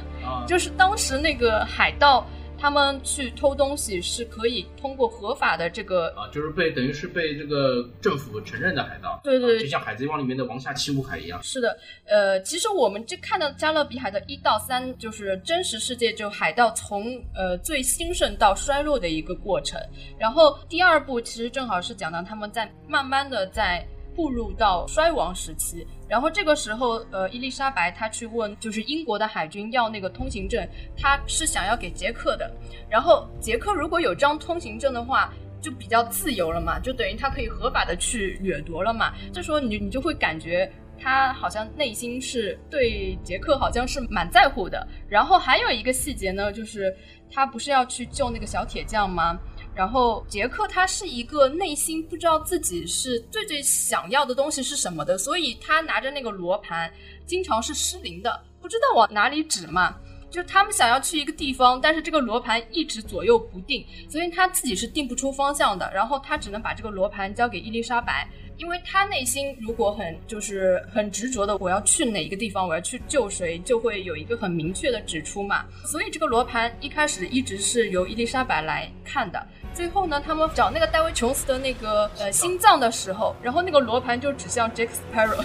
[0.48, 2.28] 就是当时那个海盗。
[2.60, 11.42] 他们去偷东西是可以通过合法的这个啊，就是被等于是被这个政府承认的海盗，对对，就像海贼王里面的王下七武海一样。
[11.42, 19.80] 是的，呃，其实我们这看到加勒比海的一到三，就是真实世界就海盗从呃最兴盛到衰落的一个过程。
[20.20, 23.88] 然后第二部其实正好是讲到他们在慢慢的在。
[24.20, 32.52] 步入到衰亡时期，然后这个时候，呃，伊丽莎白她去问，就是英国的海军要那个通行证，她是想要给杰克的。
[32.90, 39.14] 然后杰克如果有张通行证的话，就比较自由了嘛，就等于他可以合法的去掠夺了嘛。
[39.32, 44.86] 这时候你你就会感觉他好像内心是对杰克好像是蛮在乎的。
[45.08, 46.94] 然后还有一个细节呢，就是
[47.32, 49.40] 他不是要去救那个小铁匠吗？
[49.80, 56.92] 然后杰克他是一个内心不知道自己是最最想要的东西是什么的，所以他拿着那个罗盘
[57.26, 59.96] 经常是失灵的，不知道往哪里指嘛。
[60.30, 65.90] 就他们想要去一个地方，但是这个罗盘一直左右不定，所以他自己是定不出方向的。
[65.94, 75.66] 然后他只能把这个罗盘交给伊丽莎白，因为他内心如果很就是很执着的我要去哪一个地方，我要去救谁，就会有一个很明确的指出嘛。
[75.86, 79.44] 所以这个罗盘一开始一直是由伊丽莎白来看的。
[79.80, 85.42] 最后呢，他们找那个戴维琼斯的那个呃心脏的时候，然后那个罗盘就指向 Jack Sparrow，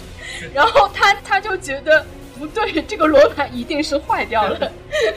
[0.53, 2.05] 然后他他就觉得。
[2.37, 4.73] 不对，这个罗盘一定是坏掉了。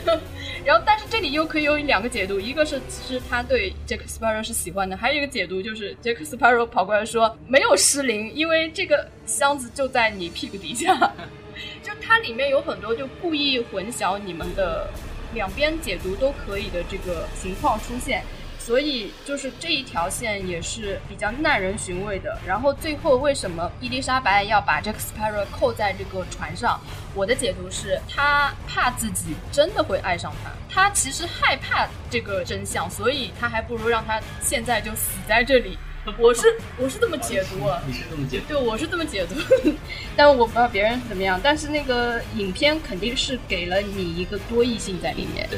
[0.63, 10.95] 然后，但是这里又可以有两个解读，一个是其实他对 Jack Sparrow 是喜欢的，还有一个解读就是 Jack Sparrow 跑过来说没有失灵，因为这个箱子就在你屁股底下。
[11.81, 14.87] 就它里面有很多就故意混淆你们的
[15.33, 18.23] 两边解读都可以的这个情况出现。
[18.67, 22.37] 所以就是这一条线也是比较耐人寻味的。
[22.45, 26.77] 然后最后为什么伊丽莎白要把 Jack Sparrow 扣在这个船上？
[27.15, 35.77] 我的解读是，他怕自己真的会爱上他，他其实害怕这个真相，所以他还不如让他现在就死在这里。
[36.19, 38.47] 我是我是这么解读啊，你是这么解读？
[38.49, 39.35] 对，我是这么解读，
[40.13, 41.39] 但我不知道别人怎么样。
[41.41, 45.47] 但是那个影片肯定是给了你一个多异性在里面。
[45.49, 45.57] 对。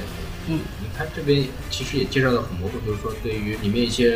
[0.51, 4.09] 嗯，你看这边其实也介绍的很模糊，就是说对于里面一些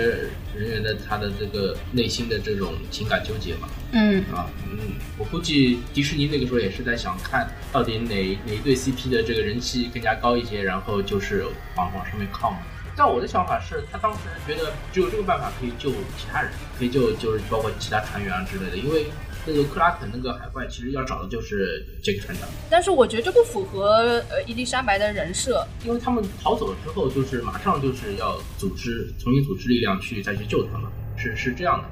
[0.55, 3.69] 人员的他的这个内心的这种情感纠结嘛。
[3.91, 8.15] 嗯啊，嗯，我估计迪士尼那个时候也是在想看到底哪
[8.47, 12.57] 哪一对 CP 的这个人气更加高一些，然后就是往往上面靠嘛。
[12.95, 19.05] 但我的想法是，他当时觉得只有这个办法可以救其他人，可以救就是包括其他船员啊之类的，因为。
[19.45, 22.47] 那个克拉肯那个海怪，其实要找的就是这个船长。
[22.69, 31.89] 但是我觉得这不符合呃伊丽莎白的人设，因为他们逃走了之后，就是马上就是要组织重新组织力量去再去救他们，是是这样的。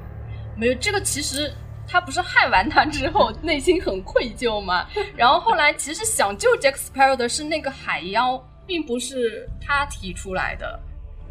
[0.56, 1.52] 没有这个，其实
[1.88, 4.86] 他不是害完他之后 内心很愧疚吗？
[5.16, 10.80] 然后后来其实想救 Jack Sparrow 的是那个海妖，并不是他提出来的。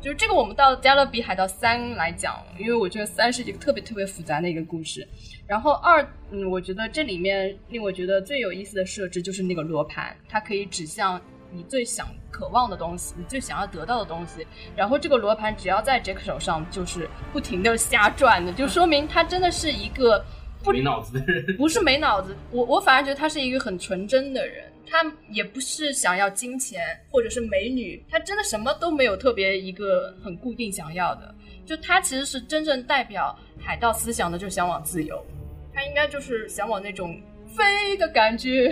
[0.01, 5.07] 就是这个，我们到《加勒比海盗三》来讲，因为我觉得三是一个特别特别复杂的一个故事。
[5.45, 14.47] 然后二，嗯，我觉得这里面令我觉得最有意思的设置就是那个罗盘，它可以指向你最想渴望的东西，你最想要得到的东西。
[14.75, 20.25] 然后这个罗盘只要在杰克手上，就是不停的瞎转的，就说明他真的是一个
[20.63, 21.55] 不没脑子的人。
[21.57, 24.70] 不是没脑子，我我反而觉得他是一个很纯真的人。
[24.91, 31.33] 他也不是想要金钱或者是美女，他真的什么都没有特别一个很固定想要的。
[31.65, 35.25] 就他其实是真正代表海盗思想的，就是向往自由。
[35.73, 38.69] 他应该就是向往那种飞的感觉，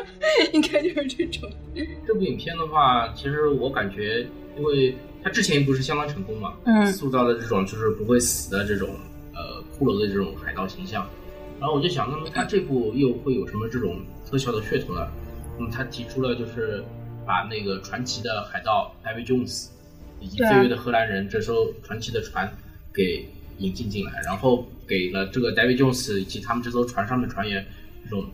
[0.52, 1.50] 应该就是这种。
[2.06, 4.26] 这部影片的话，其实我感觉，
[4.58, 8.90] 因为他之前不是相当成功嘛，嗯，塑造的这种就是不会死的这种
[9.34, 11.08] 呃骷髅的这种海盗形象。
[11.58, 15.08] 然后我就想，那么他这部又会有什么这种特效的噱头呢？
[15.70, 16.82] 他提出了，就是
[17.26, 19.68] 把那个传奇的海盗 Davy Jones
[20.20, 22.52] 以及飞跃的荷兰人这艘传奇的船
[22.92, 27.64] 给引进进来，然后给了这个 Davy Jones 以及他们这艘船上的船员
[28.04, 28.26] 这种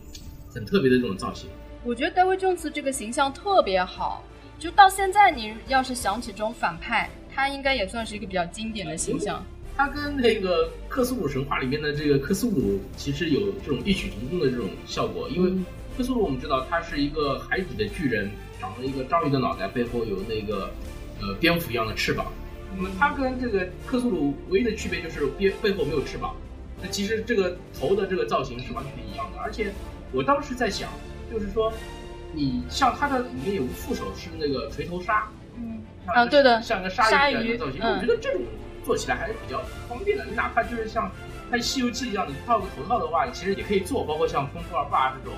[0.53, 1.49] 很特别的这种造型。
[1.83, 4.23] 我觉得 Davy Jones 这个形象特别好，
[4.57, 9.45] 就到现在你要是想起这种反派，他应该也算是一个比较经典的形象。
[9.77, 15.53] 他跟那个克苏鲁神话里面的这个克苏鲁其实有这种异曲同工的这种效果，因为。
[15.99, 20.71] 克苏鲁，我们知道他是一个海底的巨人，长了一个章鱼的脑袋，背后有那个
[21.19, 22.27] 呃蝙蝠一样的翅膀。
[22.73, 26.33] 那么它跟这个克苏鲁唯一的区别就是边背后没有翅膀。
[26.81, 29.39] 那其实这个头的这个造型是完全一样的。
[29.41, 29.73] 而且
[30.13, 30.89] 我当时在想，
[31.29, 31.69] 就是说
[32.31, 37.81] 你像它的里面有个副手是那个锤头鲨，嗯，啊对的，像个鲨鱼一样的造型。
[37.81, 38.41] 我觉得这种
[38.85, 40.23] 做起来还是比较方便的。
[40.23, 41.11] 你哪怕就是像
[41.51, 45.37] 拍《西游记》一样，你套个头套的话，其实也可以做，包括像风兔二爸这种。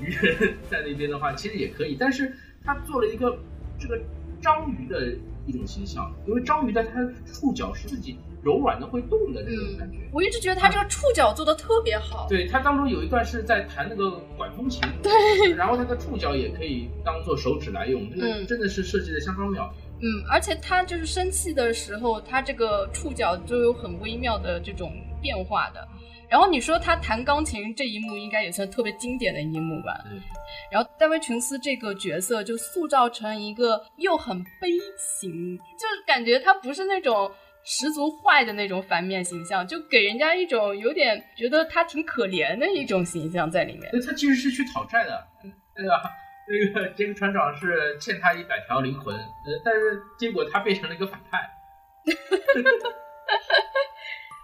[0.00, 2.32] 鱼人在那边的话，其实也可以，但是
[2.64, 3.38] 他做了一个
[3.78, 3.98] 这个
[4.40, 5.14] 章鱼的
[5.46, 9.98] 一种形象，因为章鱼的它触角是自己柔软的会动的那种感觉。
[10.12, 12.26] 我一直觉得他这个触角做的特别好。
[12.28, 19.72] 对，它当中有一段是在弹那个管风琴，对，然后它的触角也可以当做手指来用，这个真的是设计的相当妙。
[19.98, 24.92] 嗯，而且他就是生气的时候，他这个触角就有很微妙的这种
[25.22, 25.88] 变化的。
[26.28, 30.02] 然后你说他弹钢琴这一幕应该也算特别经典的一幕吧？
[30.10, 30.20] 嗯。
[30.70, 34.70] 然后戴维琼斯这个角色就塑造成一个又很悲
[35.20, 37.30] 情，就感觉他不是那种
[37.64, 43.90] 十足坏的那种反面形象，就给人家一种有点觉得他挺可怜的一种形象在里面。
[44.04, 45.26] 他其实是去讨债的，
[45.74, 46.10] 对吧？
[46.48, 51.38] 那个 杰克船长是欠他一百条灵魂，呃，但是结果他变成了一个反派。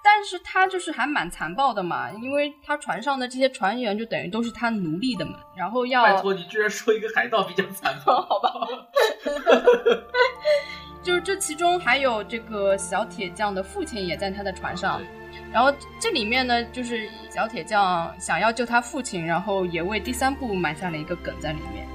[0.04, 8.50] 但是他就是还蛮残暴的嘛，因为他船上的这些船员就等于都是他奴隶的嘛，然后要拜托你居然说一个海盗比较残暴， 好吧？
[11.02, 15.00] 就是这其中还有这个小铁匠的父亲也在他的船上，
[15.52, 21.88] 然后这里面呢，就是小铁匠想要救他父亲，然后也为第三部埋下了一个梗在里面。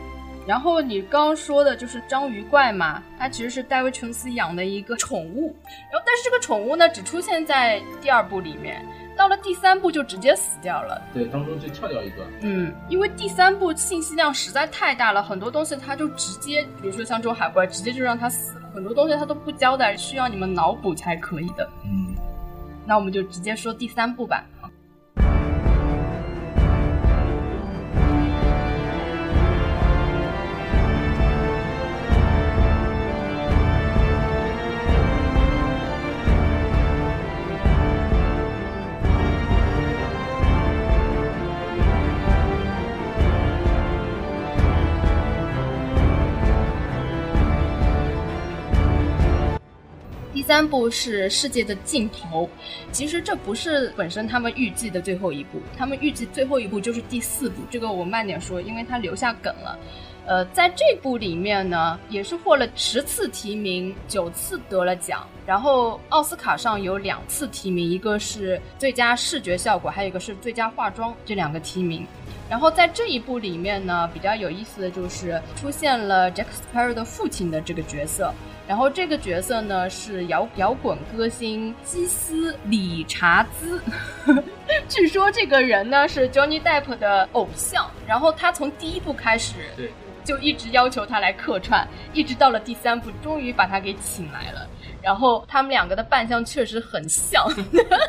[0.47, 5.53] 然后你刚刚说的就是章鱼怪嘛，它其实是戴维·琼斯养的一个宠物，
[5.91, 8.81] 然后但是这个宠物呢只出现在第二部里面，
[9.17, 11.01] 到了第三部就直接死掉了。
[11.13, 12.25] 对，当中就跳掉一段。
[12.39, 21.69] 嗯，因为第三部信息量实在太大了，很多东西它就直接，比如说像这种海怪，直接就让它死了，很多东西它都不交代，需要你们脑补才可以的。
[21.83, 22.15] 嗯，
[22.85, 24.45] 那我们就直接说第三部吧。
[50.47, 52.49] 三部是世界的尽头，
[52.93, 59.77] 其实这不是本身他们预计的最后一部，他们预计最后一部就是第四部，这个我慢点说，因为他留下梗了。
[60.25, 72.05] 呃，在这部里面呢，也是获了十次提名，九次得了奖，然后奥斯卡上有两次提名，一个是最佳视觉效果，还有一个是最佳化妆，这两个提名。
[72.49, 78.33] 然后在这一部里面呢，比较有意思的就是出现了 Jack Sparrow 的父亲的这个角色。
[78.67, 83.81] 然后这个角色呢是摇摇滚歌星基斯理查兹，
[84.89, 87.89] 据说这个人呢是 Johnny Depp 的偶像。
[88.05, 89.89] 然后他从第一部开始，对，
[90.25, 94.67] 就一直要求他来客串，一直到了第三部，终于把他给请来了。
[95.07, 97.47] 然后他们两个的扮相确实很像。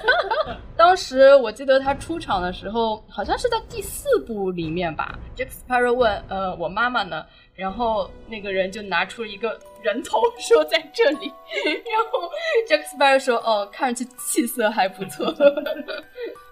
[0.76, 5.16] 当时我记得他出场的时候，好像是在第四部里面吧。
[5.36, 7.24] Jack Sparrow 问：“呃，我妈妈呢？”
[7.54, 11.32] 然后那个人就拿出一个人头，说在这里。
[11.64, 12.28] 然后
[12.68, 15.32] Jack Sparrow 说：“哦，看上去气色还不错。”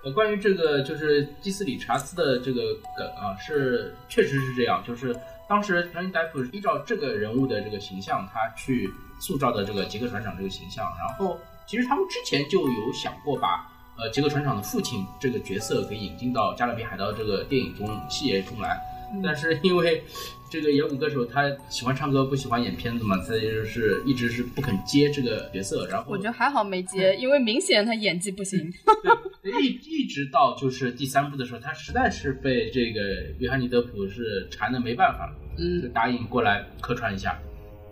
[0.04, 2.62] 呃，关于这个就是基斯理查斯的这个
[2.96, 5.12] 梗啊，是确实是这样，就是
[5.48, 8.88] 当时 Johnny Depp 依照这个人物的这个形象，他去
[9.18, 10.84] 塑造的这个杰克船长这个形象。
[10.98, 18.80] 然后其实他们之前就有想过把呃杰克船长的父亲这个角色给引进到《加勒比海盗》这个电影中系列中来，
[19.22, 20.02] 但是因为。
[20.48, 25.88] 这个摇滚歌手他喜欢唱歌不喜欢演片子嘛，他就是一直是不肯接这个角色。
[25.88, 28.72] 然后我觉得还好没接，因为明显他演技不行。
[29.42, 33.00] 对，一一直到就是第三部的时候，他实在是被这个
[33.40, 37.36] 约翰尼德普是缠的没办法了，嗯，就答应过来客串一下。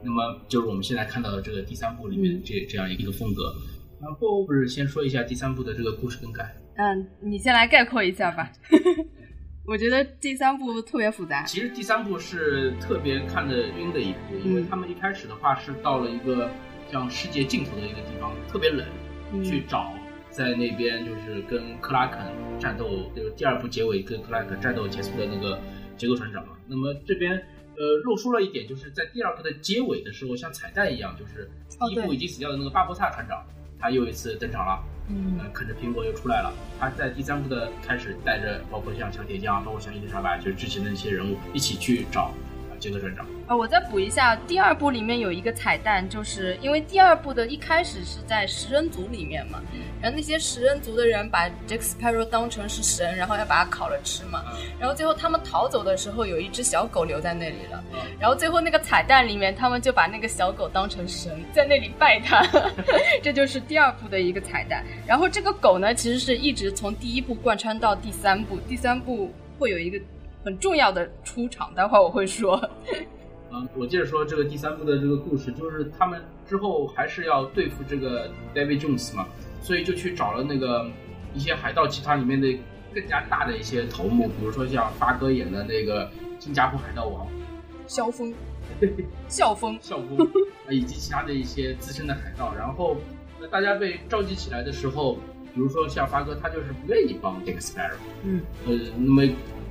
[0.05, 3.55] 那么就是我们现在看到的这个第三部里面这这样一个风格。
[4.01, 6.55] 然后不是先说一下第三部的这个故事更改？
[6.77, 8.53] 嗯，你先来概括一下吧。
[9.67, 11.43] 我觉得第三部特别复杂。
[11.45, 16.51] 其实第三部是特别看得晕的一部，因为他们一开始的话是到了一个
[16.93, 18.85] 像世界尽头的一个地方，特别冷，
[19.43, 19.95] 去找
[20.29, 22.21] 在那边就是跟克拉肯
[22.61, 25.59] 战斗，就是第二部结尾跟克拉肯战斗结束的那个
[25.97, 26.57] 杰克船长嘛。
[26.67, 27.43] 那么这边
[27.77, 31.51] 呃漏出了一点，就是在第二部的结尾的时候，像彩蛋一样，就是
[31.89, 33.45] 第一部已经死掉的那个巴博萨船长，
[33.79, 34.83] 他又一次登场了。
[35.07, 36.51] 嗯，啃着苹果又出来了。
[36.81, 42.33] 他在第三部的开始带着，包括像小铁匠，包括像伊丽莎白，就是之前的那些人物一起去找
[42.85, 43.27] 杰克船长。
[43.47, 49.63] 啊，我再补一下，第二部里面有一个彩蛋，就是因为第二部的一开始是在食人族里面嘛，
[50.03, 54.45] 然后那些食人族的人把 Jack Sparrow 当成是神，然后要把它烤了吃嘛，
[54.79, 57.83] 然后最后他们逃走的时候，有一只小狗留在那里了，
[58.19, 62.47] 然后最后那个彩蛋里面，他们就把那个小狗当成神，在那里拜他，
[63.23, 64.85] 这就是第二部的一个彩蛋。
[65.07, 69.99] 然后这个狗呢，其实是一直从第一部贯穿到第三部，第三部会有一个
[70.45, 72.61] 很重要的出场，待会儿我会说。
[73.51, 79.27] 嗯，我接着说这个第三部的这个故事，就是他们之后还是要对付这个 David Jones 嘛，
[79.63, 80.91] 所以就去找了那个
[81.33, 82.59] 一些海盗集团里面的
[82.93, 87.27] 更加大的一些头目，比如说像发哥演的那个新加坡海盗王
[87.87, 88.35] 萧峰，
[89.29, 90.29] 校风，校风，
[90.69, 92.53] 以及其他的一些资深的海盗。
[92.59, 92.97] 然后
[93.53, 95.15] 大家被召集起来的时候，
[95.55, 99.23] 比如说像发哥，他就是不愿意帮 Jack Sparrow，嗯，呃，那么。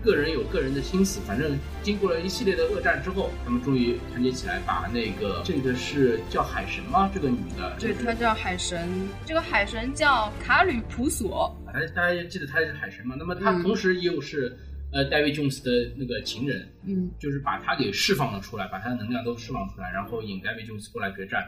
[0.03, 7.09] 个人有个人的心思，反正经过了一系列的恶战之后，他们终于团结起来，把那个这个是叫海神吗？
[7.13, 8.87] 这个女的，对，她叫海神。
[9.25, 11.55] 这个海神叫卡吕普索。
[11.73, 13.15] 大家大家记得她是海神嘛？
[13.17, 14.57] 那么她同时又是
[14.91, 21.47] 呃戴维·琼斯的那个情人，嗯，就是把她给释放了出来，把她的能量都释放出来，然后引戴维·琼斯过来决战。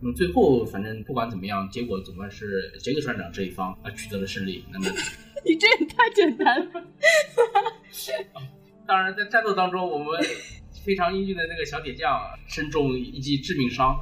[0.00, 4.64] 那么最后，反正不管怎么样，结果总算是杰克船长这一方啊取得了胜利。
[4.72, 4.86] 那么，
[5.46, 6.82] 你这也太简单了。
[8.86, 10.20] 当然，在战斗当中，我们
[10.84, 13.98] 非常英俊的那个小铁匠身中一记致命伤，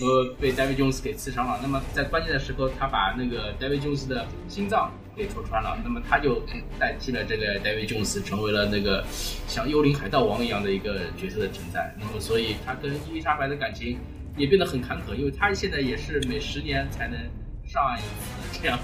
[0.00, 1.58] 呃，被 David Jones 给刺伤了。
[1.62, 5.78] 那么在关键的时候，他把那个 David Jones 的心脏给戳穿了。
[5.82, 6.42] 那么他就
[6.78, 9.04] 代替了这个 David Jones，成为了那个
[9.48, 11.94] 像幽灵海盗王一样的一个角色的存在。
[11.98, 13.98] 那么，所以他跟伊丽莎白的感情。
[14.36, 17.18] 也变得很坎坷，因为他现在也是每十年才能
[17.66, 18.78] 上岸一次，这样，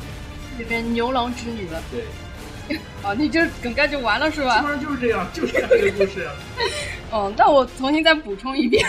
[0.58, 1.80] 这边牛郎织女了。
[1.90, 2.02] 对，
[3.02, 4.58] 哦，你就梗概就完了是吧？
[4.60, 6.28] 基本上就是这样，就是这样一个故事。
[7.12, 8.84] 嗯， 那我重新再补充一遍，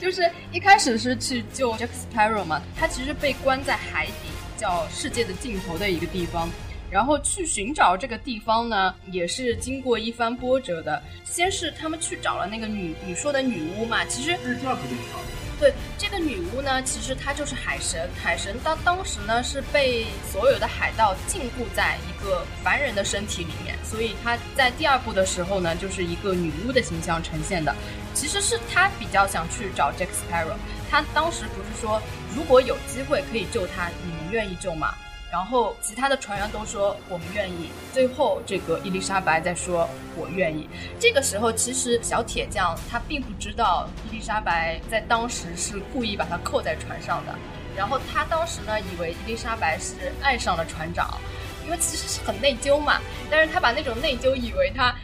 [0.00, 6.48] 就是一开始是去救 Jack Sparrow 嘛，他其实被关在海底，叫世界的尽头的一个地方。
[6.94, 11.02] 然后去寻找这个地方呢，也是经过一番波折的。
[11.24, 15.18] 先是他们去找了那个女你说的女巫嘛，其实是第二部就找。
[15.58, 18.08] 对，这个女巫呢，其实她就是海神。
[18.22, 27.74] 海神当当时呢是被所有的海盗禁锢在一个凡人的身体里面，所以她在第二部的时候呢，就是一个女巫的形象呈现的。
[28.14, 30.54] 其实是她比较想去找 Jack Sparrow，
[30.88, 32.00] 她当时不是说
[32.36, 34.94] 如果有机会可以救他，你们愿意救吗？
[35.34, 37.68] 然后其他的船员都说我们愿意。
[37.92, 40.68] 最后这个伊丽莎白在说我愿意。
[41.00, 47.34] 这个时候其实小铁匠他并不知道伊丽莎白在当时是故意把他扣在船上的。
[47.76, 51.18] 然后他当时呢以为伊丽莎白是爱上了船长，
[51.64, 53.00] 因为其实是很内疚嘛。
[53.28, 54.94] 但是他把那种内疚以为他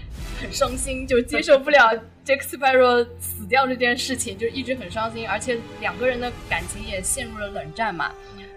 [0.41, 1.93] 很伤心，就接受不了
[2.25, 8.13] Jack Sparrow 死掉这件事情，就一直很伤心，而且两个人的感情也陷入了冷战嘛。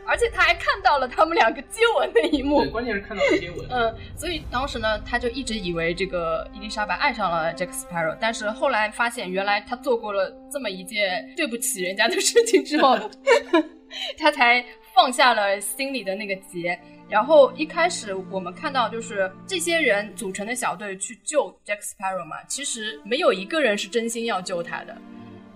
[0.06, 3.68] 而且他还看到了他们两个接吻的一幕，对，关键是看到了接吻。
[3.70, 12.98] 嗯，所以当时呢，他就一直以为这个伊丽莎白爱上了 Jack Sparrow，但是后来发现，原来他做过了这么一件对不起人家的事情之后，
[14.18, 16.78] 他才放下了心里的那个结。
[17.10, 24.98] 然后一开始我们看到，就是这些人组成的小队去救 Jack Sparrow 嘛，其实没有一个人是真心要救他的。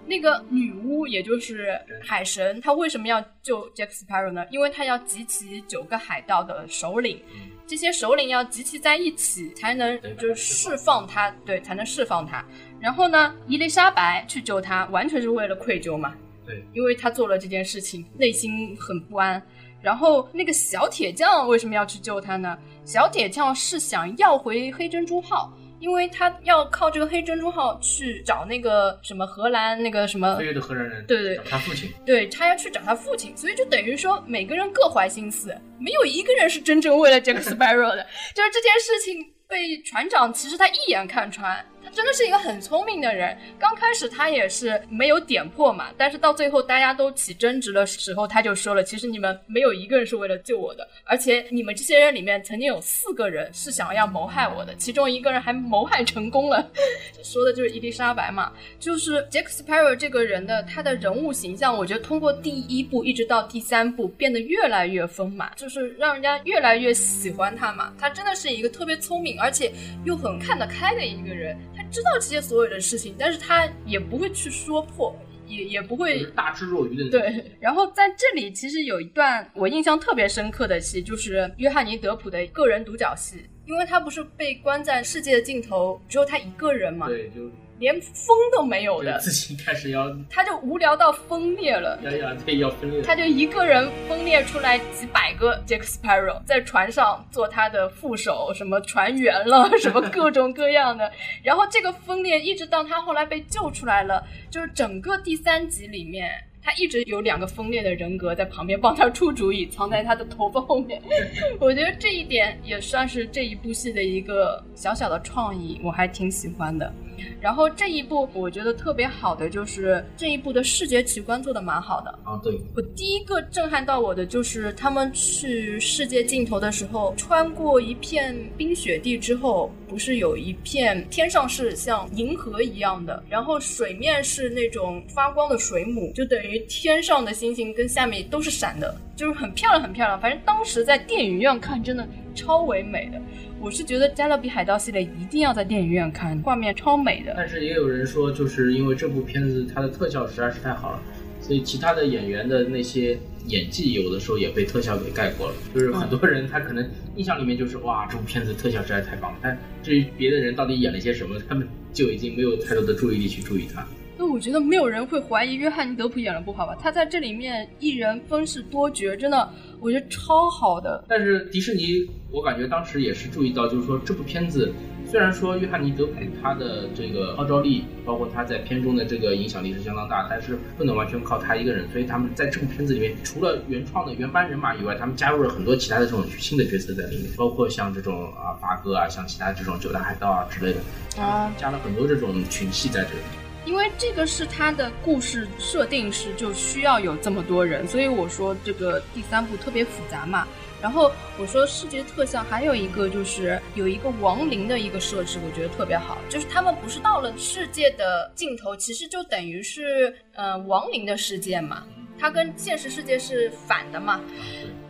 [0.08, 4.46] 那个女巫，也就是海神，她为什么要救 Jack Sparrow 呢？
[4.50, 7.22] 因为她要集齐九个海盗的首领，
[7.68, 12.44] 这些首领要集齐在一起，才能就是释放他，对，才能释放他。
[12.80, 19.42] 然后呢，伊丽莎白去救他，完全是为了愧疚嘛，对，因为她做了这件事情，内心很不安。
[19.82, 22.58] 然后那个小铁匠为什么要去救他呢？
[22.84, 25.54] 小铁匠是想要回黑珍珠号。
[25.80, 41.64] 因为他要靠这个黑珍珠号去找那个什么荷兰那个什么，飞跃的荷兰人，对对，找他父亲，对他要去找他父亲，所以就等于说每个人各怀心思，没有一个人是真正为了 Jack Sparrow 的， 就是这件事情被船长其实他一眼看穿。
[41.88, 43.38] 他真的是一个很聪明的人。
[43.58, 56.70] 刚开始他也是没有点破嘛，但是到最后大家都起争执的时候，他就说了：“其实你们没有一个人是为了救我的，而且你们这些人里面曾经有四个人是想要谋害我的，其中一个人还谋害成功了。
[57.24, 67.94] ”说的就是伊丽莎白嘛，就是杰克斯· r o w 这个人的他的人物形象，我觉得通过第一部一直到第三部变得越来越丰满，就是让人家越来越喜欢他嘛。
[67.98, 69.72] 他真的是一个特别聪明，而且
[70.04, 71.58] 又很看得开的一个人。
[71.88, 75.16] 他知道这些所有的事情，但是他也不会去说破，
[75.48, 77.10] 也也不会大智若愚的。
[77.10, 77.46] 对。
[77.62, 87.08] 然后在这里其实有一段我印象特别深刻的戏，就是约翰尼·德普的个人独角戏，因为他不是被关在世界的尽头，只有他一个人嘛。
[87.08, 87.50] 对，就。
[87.80, 92.00] 连风都没有的，自己开始要，他就无聊到分裂了。
[92.04, 101.12] 要要对要分裂，他就一个人分裂出来几百个 Jack Sparrow，在船上做他的副手，什么船员了，什么各种各样的。
[101.44, 106.32] 然后这个分裂一直到他后来被救出来了，就是整个第三集里面，
[106.64, 111.02] 他一直有两个分裂的人格在旁边帮他出主意，藏在他的头发后面。
[111.60, 116.92] 我觉得这一点也算是这一部戏的一个小小的创意，我还挺喜欢的。
[117.40, 140.20] 然后这一部我觉得特别好的就是这一部的视觉奇观做的蛮好的啊，对我第一个震撼到我的就是他们去世界尽头的时候，穿过一片冰雪地之后，不是有一片天上是像银河一样的，然后水面是那种发光的水母，就等于天上的星星跟下面都是闪的，就是很漂亮很漂亮。
[140.20, 143.22] 反正当时在电影院看真的超唯美的。
[143.60, 147.34] 我是觉得《加勒比海盗》系列一定要在电影院看，画面超美的。
[147.36, 151.02] 但是也有人说，就是因为这部片子它的特效实在是太好了，
[151.42, 155.56] 所以其他的演员的那些演技有的时候也被特效给盖过了。
[155.74, 163.86] 就是很多人他可能印象里面就是哇，这部片子特效实在太棒了，但至于别的人到底演了些什么，他们就已经没有太多的注意力去注意它。
[164.20, 166.76] 那我觉得没有人会怀疑约翰尼·德普演了不好吧？
[166.82, 169.48] 他在这里面一人分饰多角，真的
[169.80, 171.06] 我觉得超好的。
[171.08, 174.74] 但是迪士尼，我感觉当时也是注意到，就是说这部片子
[175.06, 193.22] 虽然说约翰尼·德普他的这个号召力，包括他在片中的这个影响力是相当大，但是不能完全靠他一个人，所以他们在这部片子里面，除了原创的原班人马以外，他们加入了很多其他的这种新的角色在里面，包括像这种啊发哥啊，像其他这种九大海盗啊之类的，啊，加了很多这种群戏在这里。
[193.68, 200.48] 因为这个是他的故事设定是就需要有这么多人，所以我说这个第三部特别复杂嘛。
[200.82, 211.84] 然后我说视觉特效还有一个就是有一个亡灵的一个设置，我觉得特别好，就是他们不是到了世界的尽头，其实就等于是呃亡灵的世界嘛，
[212.18, 214.22] 它跟现实世界是反的嘛。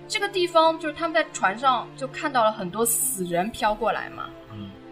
[0.07, 4.29] 这个地方就是他们在船上就看到了很多死人飘过来嘛。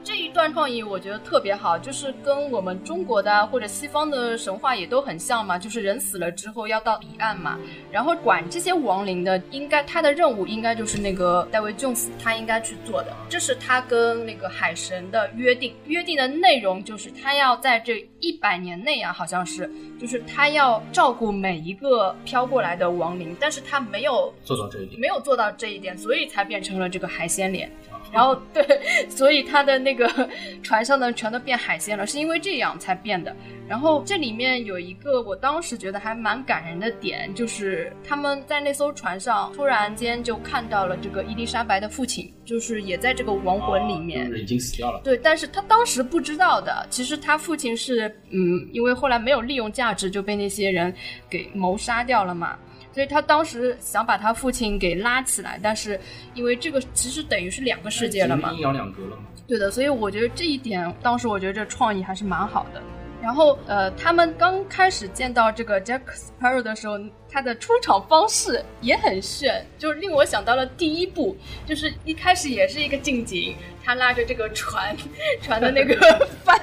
[0.05, 7.57] 这一段创意我觉得特别好，就是跟我们中国的或者西方的神话也都很像嘛，就是人死了之后要到彼岸嘛，
[7.91, 19.67] 然后管这些亡灵的，应该他的任务应该就是那个戴维·琼斯他应该去做的，这是他跟那个海神的约定，约定的内容就是他要在这一百年内啊，好像是，
[19.99, 27.71] 就是他要照顾每一个飘过来的亡灵，但是他没有做到这一点，没有做到这一点，所以才变成了这个海鲜脸。
[28.15, 28.65] 然后对，
[29.09, 30.09] 所以他的那个
[30.63, 33.35] 船上的全都变海鲜了，是因为这样才变的。
[33.67, 45.01] 然后这里面有一个我当时觉得还蛮感人的点，就是他们在那艘船上突然间就看到了这个伊丽莎白的父亲，就是也在这个亡魂里面，已经死掉了。
[45.03, 50.93] 对，但是他当时不知道的，其实他父亲是嗯，因为后来没有利用价值就被那些人
[51.29, 52.57] 给谋杀掉了嘛。
[52.95, 55.99] 所以他当时想把他父亲给拉起来，但是
[56.33, 59.23] 因为这个其实等于是两个世界了嘛，阴阳两隔了嘛。
[59.45, 62.81] 对的，所以我觉得这一点，当时我觉得这创意还是蛮好的。
[63.25, 66.01] 然后呃，他们刚开始见到这个 Jack
[66.39, 66.99] Sparrow 的时候。
[67.27, 73.53] 他的出场方式也很炫，就是令我想到了第一部，就是一开始也是一个近景，
[73.83, 74.95] 他拉着这个船，
[75.41, 75.95] 船的那个
[76.45, 76.57] 帆，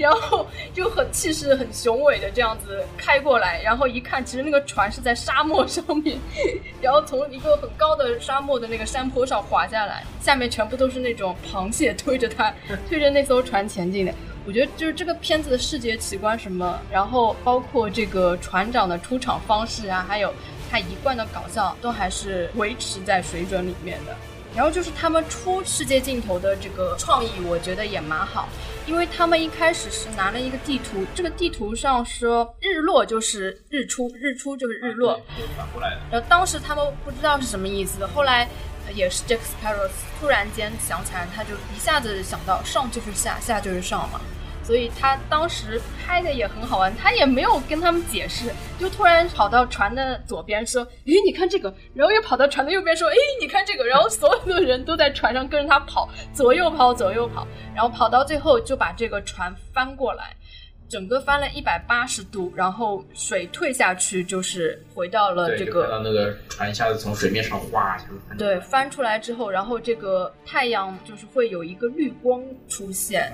[0.00, 0.44] 然后
[0.74, 6.18] 就很气势很雄伟的这样子开过来，然后一看，其实那个船是在沙漠上面，
[6.82, 12.52] 然后从一个很高的沙漠的那个山坡上滑下来，下面全部都是那种螃蟹推着他，
[12.88, 14.12] 推着那艘船前进的。
[14.46, 20.32] 我觉得就是这个片子的视觉奇观什么，然后包括这个船长的出场方式啊，还有
[20.70, 24.16] 他一贯的搞笑，都还是维持在水准里面的。
[24.52, 28.48] 然后就是他们出世界尽头的这个创意，我觉得也蛮好，
[28.84, 35.20] 因为他们一开始是拿了一个地图，这个地图上说日落就是日出，日出就是日落，
[35.56, 36.00] 反过来的。
[36.10, 38.48] 然后当时他们不知道是什么意思，后来
[38.92, 39.88] 也是 Jack Sparrow
[40.20, 44.20] 突然间想起来，他就一下子想到上就是下，下就是上嘛。
[44.62, 60.36] 所以他当时拍的也很好玩，他也没有跟他们解释，就突然跑到船的左边说：“诶，你看这个。”然后又跑到船的右边说：“诶，你看这个。”然后所有的人都在船上跟着他跑，左右跑，左右跑，然后跑到最后就把这个船翻过来，
[60.90, 67.96] 整个翻了一百八十度，然后水退下去，就是回到了这个，看到那个船一下子从水面上哗。
[68.36, 73.32] 对，翻出来之后，然后这个太阳就是会有一个绿光出现。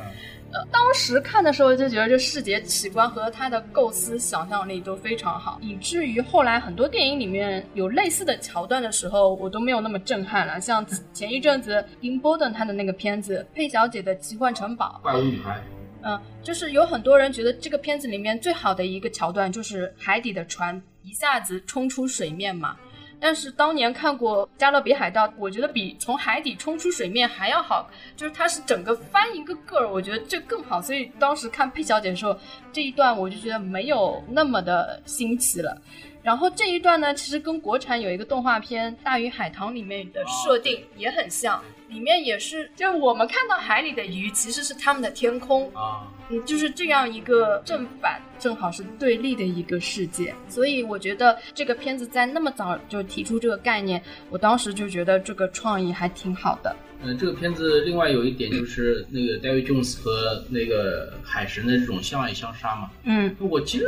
[0.53, 10.61] 呃，当时看的时候就觉得这视觉奇观和他的构思想象力都非常好，以至于后来很多电影里面有类似的桥段的时候，我都没有那么震撼了。
[10.61, 15.61] 像前一阵子 In Borden 他的那个片子《佩小姐的奇幻城堡》，怪物女孩，
[16.09, 22.77] 嗯，就是有很多人觉得这个片子里面最好的一个桥段就是海底的船一下子冲出水面嘛。
[23.19, 30.81] 但是当年看过《加勒比海盗》，我觉得比从海底冲出水面还要好，就是它是整个翻一个个儿，我觉得这更好。
[30.81, 32.39] 所以当时看佩小姐的时候，
[32.73, 35.81] 这一段我就觉得没有那么的新奇了。
[36.23, 46.07] 然后这一段呢，其实跟国产有一个动画片《大鱼海棠》里面的设定也很像，里面也是，就是我们看到海里的鱼其实是他们的天空啊。
[46.28, 56.74] 嗯，就是这样一个正反正好是对立的一个世界，所以我觉得这个片子在那么早就提出这个概念，我当时就觉得这个创意还挺好的。
[57.03, 62.91] 嗯，这个片子另外有一点就是那个 David Jones 和那个海神的这种相爱相杀嘛。
[63.05, 63.87] 嗯，我其实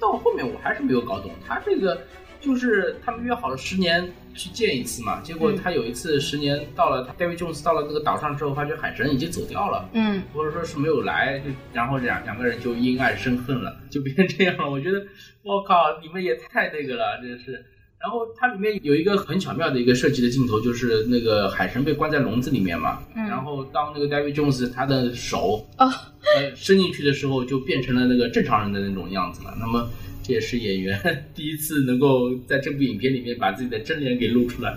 [0.00, 1.96] 到后面我还是没有搞懂他这个。
[2.38, 14.70] 就是他们约好了十年去见一次嘛，结果他有一次十年到了，David Jones 到了那个岛上之后，发觉海神已经走掉了，嗯，或者说是没有来，就然后两两个人就因爱生恨了，就变成这样了。
[14.70, 15.04] 我觉得，
[15.42, 17.64] 我靠，你们也太那个了，真是。
[17.98, 25.90] 然后它里面有一个很巧妙的一个设计的镜头，就是那个海神被关在笼子里面嘛，嗯然后当那个 David Jones 他的手哦，
[26.36, 29.56] 呃伸进去的时候，就变成了那个正常人的那种样子了。
[29.58, 29.88] 那么
[30.26, 30.98] 这也是演员
[31.34, 34.74] 第一次能够在这部影片里面把自己的真脸给露出来。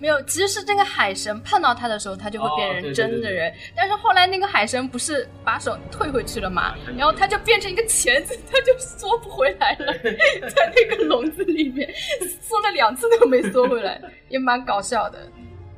[0.00, 3.52] 没有，其实是这个海神碰到他的时候，他就会变成哦对对对对真的人。
[3.76, 9.92] 但是后来那个海神不是把手退回去了嘛他，就然后他就变成一个钳子，他就缩不回来了，
[10.48, 11.92] 在那个笼子里面
[12.40, 15.18] 缩了两次都没缩回来， 也蛮搞笑的。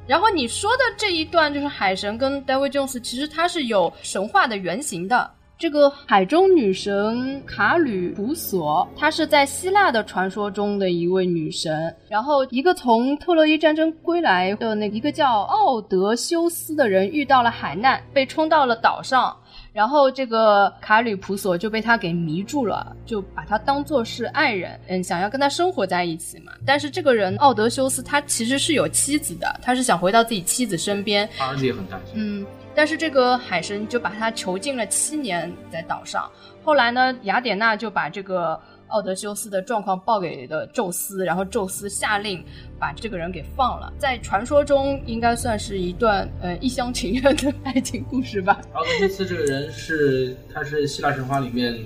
[0.07, 5.31] 然后你说的这一段就是海神跟 David Jones，其实他是有神话的原型的。
[5.59, 11.93] 这个海中女神卡吕普索，她是在希腊的传说中的一位女神。
[12.09, 19.37] 然后，一个从特洛伊战争归来的那一个叫奥德修斯的人遇到了海难，被冲到了岛上。
[19.79, 26.51] 然后这个卡吕普索就被他给迷住了，就把他当做是爱人，嗯，想要跟他生活在一起嘛。
[26.67, 32.15] 但是这个人奥德修斯他其实是有妻子的，他是想回到自己妻子身边，他儿子也很担心。
[32.17, 36.29] 嗯，但是这个海神就把他囚禁了七年在岛上。
[36.65, 42.45] 后来呢，雅典娜就把这个奥德修斯的状况报给了宙斯，然后宙斯下令
[42.79, 43.93] 把这个人给放了。
[43.99, 48.61] 在传说中，应该算是一段呃一厢情愿的爱情故事吧。
[48.73, 51.79] 奥德修斯这个人是，他是希腊神话里面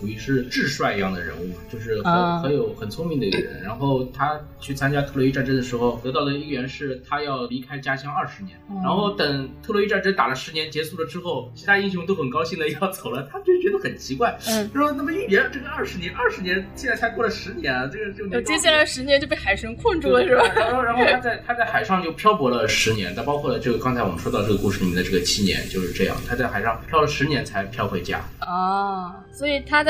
[0.00, 3.62] 属于是智帅一样的人物，就是很、啊很有很聪明的一个人。
[3.62, 8.56] 然后他去参加特洛伊战争的时候，得到的预言是他要离开家乡二十年。
[8.70, 20.42] 嗯然后等特洛伊战争打了十年结束了之后，其他英雄都很高兴的要走了，他就觉得很奇怪，嗯，就说那么预言这个二十年，二十年现在才过了十年啊，这个就接下来十年就被海神困住了，是吧？
[20.54, 28.24] 然后，然后他 在他在海上就漂泊了十年，但包括了这个刚才我们说到这个故事里面的这个七年，就是这样，他在海上漂了十年才漂回家。
[28.40, 29.89] 哦，所以他在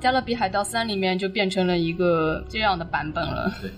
[0.00, 3.52] 加勒比海盗三》里面就变成了一个这样的版本了。
[3.60, 3.70] 对，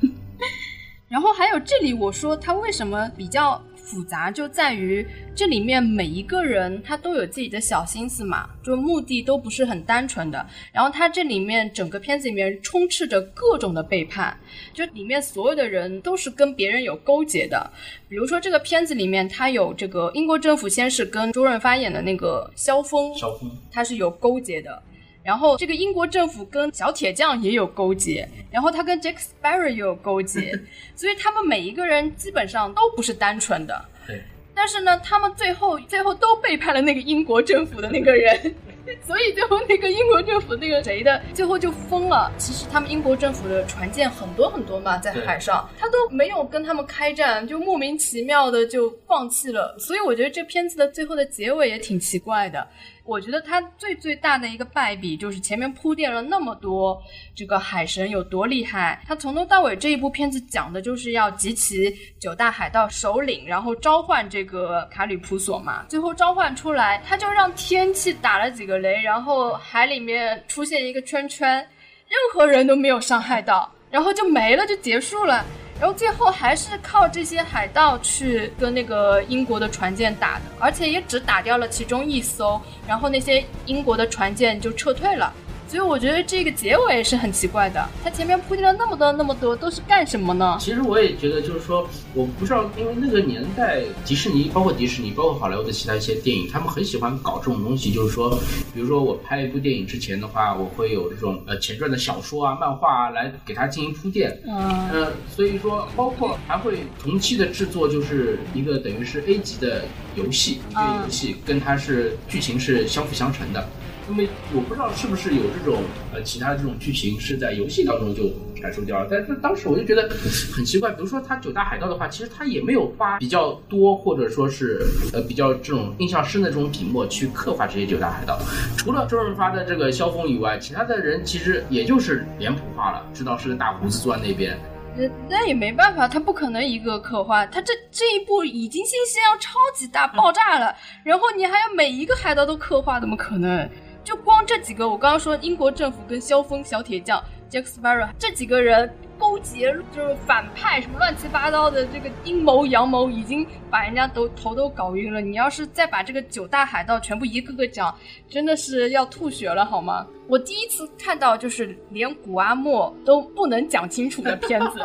[1.08, 10.46] 然后还有这里我说它为什么比较复杂，就在于这里面每一个人他都有自己的小心思嘛，就目的都不是很单纯的。
[10.72, 14.34] 然后他这里面整个片子里面充斥着各种的背叛，
[14.72, 17.70] 就里面所有的人都是跟别人有勾结的。
[18.08, 24.82] 比如说这个片子里面，他有这个英国政府先是跟周润发演的那个萧峰，萧峰，他是有勾结的。
[25.22, 30.52] 然后这个英国政府跟小铁匠也有勾结，然后他跟 Jack Sparrow 也有勾结，
[30.96, 33.84] 所以他们每一个人基本上都不是单纯的。
[34.06, 34.22] 对，
[34.54, 38.54] 但是呢，他们最后最后都背叛了那个英国政府的那个人，
[39.06, 42.30] 所以最后那个英国政府那个谁的最后就疯了。
[42.38, 49.76] 其实他们英国政府的船舰很多很多嘛，在海上，他都没有跟他们开战，就莫名其妙的就放弃了。
[49.78, 52.66] 所以我觉得这片子的最后的结尾也挺奇怪的。
[53.04, 56.96] 我觉得它最最大的一个败笔就是前面铺垫了那么多
[57.34, 65.84] 这个海神有多厉害，他从头到尾这一部片子讲的就是要集齐九大海盗首领，然后召唤这个卡吕普索嘛。
[65.88, 75.42] 最后召唤出来，他就让天气打了几个雷，然后海里面出现一个圈圈，任何人都没有伤害到，然后就没了，就结束了。
[75.80, 85.32] 然后最后还是靠这些海盗去跟那个英国的船舰打的，而且也只打掉了其中一艘，然后那些英国的船舰就撤退了。
[85.72, 90.58] 所以我觉得这个结尾是很奇怪的，它前面铺垫了那么多那么多，都是干什么呢？
[90.60, 98.38] 其实我也觉得，就是说，我不知道，因为那个年代，迪士尼，包括迪士尼，包括好莱坞的其他一些电影，他们很喜欢搞这种东西，就是说，
[98.74, 104.38] 比如说我拍一部电影之前的话，我会有这种呃前传的小说啊、漫画啊来给它进行铺垫。
[104.46, 113.66] 嗯呃，所以说，包括还会同期的制作，就是一个等于是 A 级的游戏，一个游戏跟它是剧情是相辅相成的。
[114.08, 115.82] 那么我不知道是不是有这种
[116.12, 118.24] 呃其他的这种剧情是在游戏当中就
[118.60, 120.08] 阐述掉了，但是当时我就觉得
[120.54, 128.38] 很奇怪，比如说他九大海盗的话，其实他也没有花比较多或者说是呃比较这种印象深的这种笔墨去刻画这些九大海盗，
[128.76, 134.58] 除了周润发的这个萧峰以外，其他的人其实也就是脸谱化了，知道是个大胡子坐在那边。
[134.94, 143.66] 呃，那也没办法，他不可能一个刻画，他这这一部已经信息量超级大，爆炸了，然后你还要每一个海盗都刻画，怎么可能？
[144.04, 148.92] 就光这几个，我刚刚说英国政府跟萧峰、小铁匠，Jack Sparrow 这几个人。
[149.18, 155.20] 勾结就是反派什么乱七八糟的这个阴谋阳谋，已经把人家都头都搞晕了。
[155.20, 157.96] 你要是再把这个九大海盗全部一个个讲，
[158.28, 160.04] 真的是要吐血了好吗？
[160.26, 164.80] 我第一次看到就是连古阿莫都不能讲清楚的片子，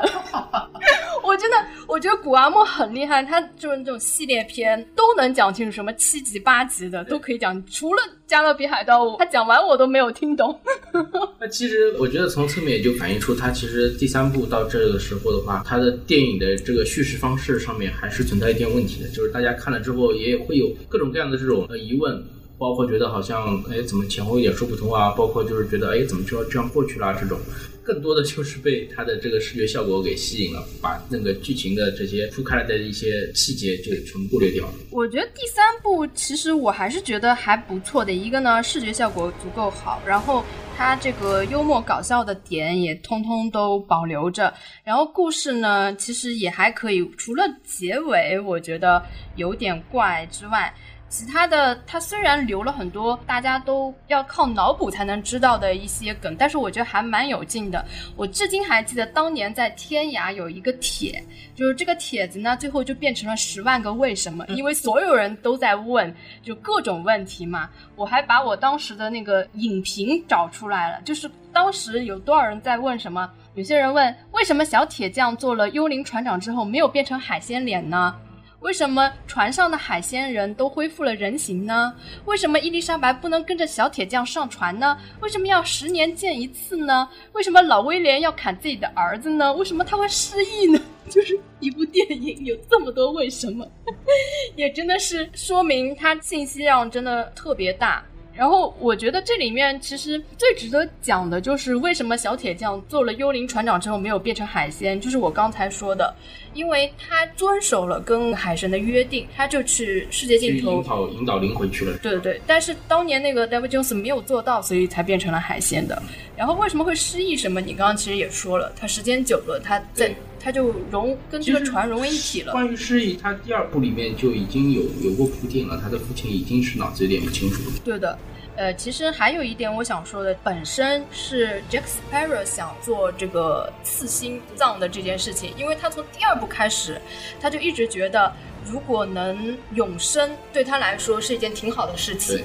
[1.24, 1.57] 我真的
[1.88, 10.59] 我觉得古阿莫很厉害，他就是那种系列片都能讲清楚，什么七集八集的都可以讲，除了加勒比海盗，他讲完我都没有听懂。
[11.39, 14.28] 那其实我觉得从侧面也就反映出他其实第三。
[14.28, 22.22] 部到这个时候的话，他的电影的这个叙事方式上面还是存在一点问题的，就是大家看了之后也会有各种各样的这种呃疑问，
[22.57, 27.39] 包括觉得好像哎怎么前后有点说不通啊，包括就是觉得哎怎么就要这样过去啦这种，
[27.88, 34.73] 更多的就是被它的这个视觉效果给吸引了，把那个剧情的这些铺开来的一些细节就全部略掉了。
[34.91, 40.43] 我觉得第三部其实我还是觉得还不错的，一个呢视觉效果足够好，然后。
[40.79, 49.03] 它这个幽默搞笑的点也通通都保留着，然后故事呢，其实也还可以，除了结尾我觉得
[49.38, 50.71] 有点怪之外。
[51.10, 57.84] 其他的，它虽然留了很多大家都要靠脑补才能知道的一些梗，但是我觉得还蛮有劲的。
[58.16, 61.24] 我至今还记得当年在天涯有一个帖，
[61.55, 67.70] 就是这个帖子呢，最后就变成了十万个为什么，因为所有人都在问，就各种问题嘛。
[67.95, 73.30] 我还把我当时的那个影评找出来了，就是当时有多少人在问什么？
[73.55, 78.14] 有些人问，为什么小铁匠做了幽灵船长之后没有变成海鲜脸呢？
[78.62, 81.93] 为什么船上的海鲜人都恢复了人形呢？
[82.26, 84.97] 为什么伊丽莎白不能跟着小铁匠上船呢？
[85.22, 87.08] 为什么要十年见一次呢？
[87.34, 89.53] 为什么老威廉要砍自己的儿子呢？
[89.53, 90.80] 为什么他会失忆呢？
[91.08, 93.66] 就是一部电影有这么多为什么，
[94.58, 98.03] 也真的是说明它信息量真的特别大。
[98.34, 106.14] 然后我觉得这里面其实最值得讲的就是为什么小铁匠做了幽灵船长之后没有变成海鲜，就是我刚才说的，
[106.58, 111.95] 因为他遵守了跟海神的约定，他就去世界尽头引导引导灵魂去了。
[112.01, 116.01] 对对对，但是当年那个 David Jones 没有做到，所以才变成了海鲜的。
[116.36, 117.38] 然后为什么会失忆？
[117.38, 117.62] 什么？
[117.62, 122.51] 你刚刚其实也说了，他时间久了，他在他就融跟这个船融为一体了。
[122.51, 127.76] 关于失忆，他第二部里面就已经有有过铺垫了，他的父亲已经是脑子有点不清楚了。
[127.86, 128.18] 对的。
[128.58, 136.99] 呃，其实还有一点我想说的，本身是 Jack Sparrow 想做这个刺心脏的这件事情，因为他从第二部开始，
[137.39, 138.34] 他就一直觉得
[138.66, 142.43] 如果能永生，对他来说是一件挺好的事情。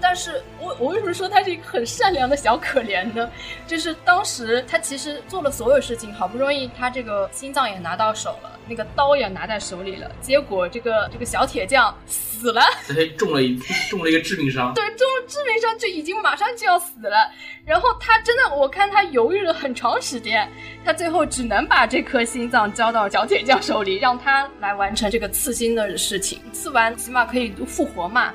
[0.00, 3.28] 但是我我为什么说他是一个很善良的小可怜呢？
[3.66, 13.56] 就是当时他其实做了所有事情，好不容易他这个心脏也拿到手了，那个刀也拿在手里了，结果这个这个小铁匠死了，他中了一
[13.90, 17.30] 中了一个致命伤，对，中了致命伤就已经马上就要死了。
[17.64, 20.48] 然后他真的，我看他犹豫了很长时间，
[20.84, 28.32] 他最后只能把这颗心脏交到小铁匠手里，让他来完成这个刺心的事情，刺完起码可以复活嘛。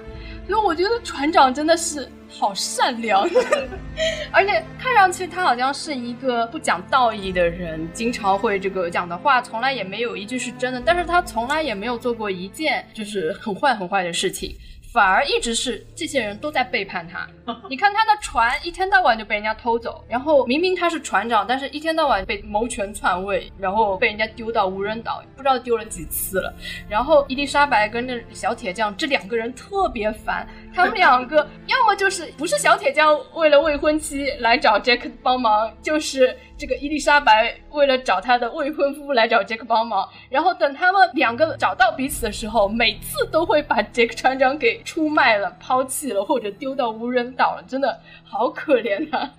[0.47, 3.23] 所以我觉得船长真的是好善良，
[4.31, 14.55] 而且看上去他好像是一个不讲道义的人，经常会这个讲的话从来也没有一句是真的，但是他从来也没有做过一件就是很坏很坏的事情。
[14.93, 17.27] 反而一直是这些人都在背叛他。
[17.67, 26.53] 你看他的船一天到晚就被人家偷走，然后明明他是船长，但是一天到晚被谋权篡位，然后被人家丢到无人岛，不知道丢了几次了。
[26.87, 36.37] 然后伊丽莎白跟那小铁匠这两个人特别烦，他们两个 要么就是不是小铁匠为了未婚妻来找杰克帮忙，就是。
[36.63, 49.29] 这个伊丽莎白为了找她的未婚夫来找杰克帮忙，然后等他们两个找到彼此的时候，每次都会把杰克船长给出卖了、抛弃了，或者丢到无人岛了，真的好可怜啊！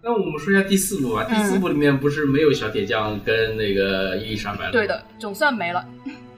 [0.00, 1.24] 那我们说一下第四部吧。
[1.24, 4.72] 第四部里面不是没有小铁匠跟那个伊丽莎白了？
[4.72, 5.84] 对的，总算没了。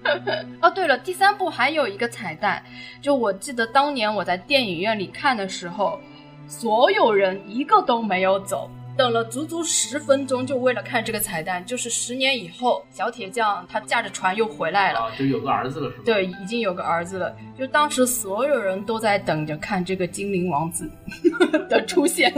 [0.61, 2.61] 哦，对了，第三部还有一个彩蛋，
[3.01, 6.01] 就我记得当年我在电影院里看的时候，
[6.49, 8.68] 所有人一个都没有走。
[8.97, 11.64] 等了足足十分钟，就为了看这个彩蛋。
[11.64, 16.03] 就是十年以后，小铁匠他驾着船又回来了，就有个儿子了，是吧？
[16.05, 17.36] 对，已经有个儿子了。
[17.59, 20.90] 就当时所有人都在等着看这个精灵王子
[21.68, 22.32] 的出现。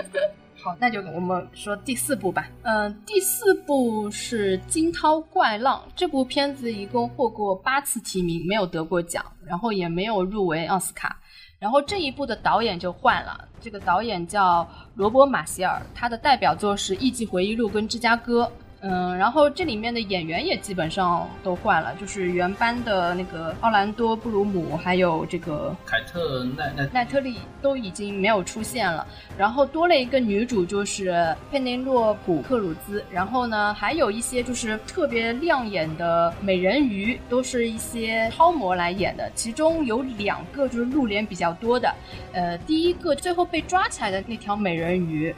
[0.62, 2.48] 好，那就我们说第四部吧。
[2.62, 5.84] 嗯，第四部是《惊涛怪浪》。
[5.94, 11.18] 这部片子一共获过八次提名，没有得过奖，然后也没有入围奥斯卡。
[11.64, 18.44] 然后这一部的导演就换了，这个导演叫罗伯·马歇尔，他的代表作是《艺伎回忆录》跟《芝加哥》。
[18.86, 29.06] 嗯，然后这里面的演员也基本上都换了，就是原班的那个奥兰多·布鲁姆，还有这个凯特奈奈奈特利都已经没有出现了，
[29.38, 41.94] 然后多了一个女主，就是佩内洛普·克鲁兹，然后呢，还有一些就是特别亮眼的美人鱼，都是一些超模来演的，其中有两个就是露脸比较多的，
[42.34, 45.34] 呃，第一个最后被抓起来的那条美人鱼。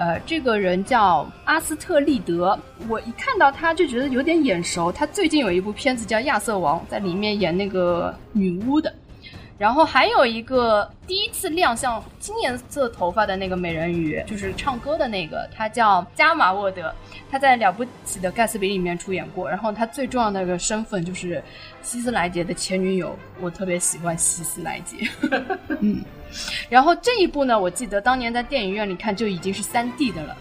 [0.00, 4.90] 呃，这个人叫阿斯特利德，我一看到他就觉得有点眼熟。
[4.90, 8.90] 他最近有一部片子叫《亚瑟王》，在里面演那个女巫的。
[9.58, 16.90] 然后还有一个第一次亮相金颜色头发的那个美人鱼，就是唱歌的那个，他叫加马沃德，
[17.30, 19.46] 他在《了不起的盖茨比》里面出演过。
[19.46, 21.44] 然后他最重要的一个身份就是
[21.82, 24.96] 希斯莱杰的前女友，我特别喜欢希斯莱杰。
[25.80, 26.02] 嗯。
[26.68, 30.36] 然后这一部呢，我记得当年在电影院里看就已经是三 D 的了，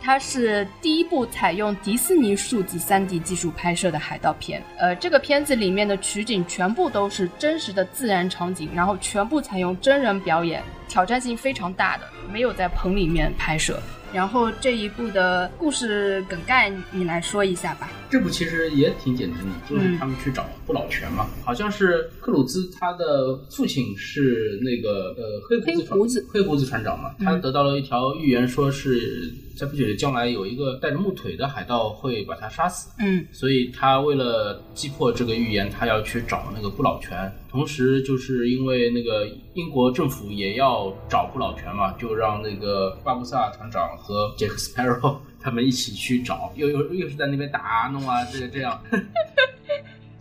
[0.00, 4.62] 它是第一部采用迪士尼数字三 D 技术拍摄的海盗片。
[4.78, 13.80] 呃，这个片子里面的取景全部都是真实的自然场景，然后全部采用真人表演，挑战性非常大的，没有在棚里面拍摄。
[14.12, 17.90] 然后这一部的故事梗概，你来说一下吧。
[18.14, 21.26] 这部其实也挺简单的，就是他们去找不老泉嘛。
[21.44, 32.88] 好像是克鲁兹他的父亲是那个呃黑胡子黑胡子船长嘛，他得到了一条预言，说是在不久的将来有一个带着木腿的海盗会把他杀死。
[33.00, 37.32] 嗯，所以他为了击破这个预言，他要去找那个不老泉。
[37.50, 48.80] 同时，就是因为那个英国政府也要找不老泉嘛，就让那个巴布萨船长和杰克斯派罗他们一起去找，又又又是在那边打弄啊，这这样。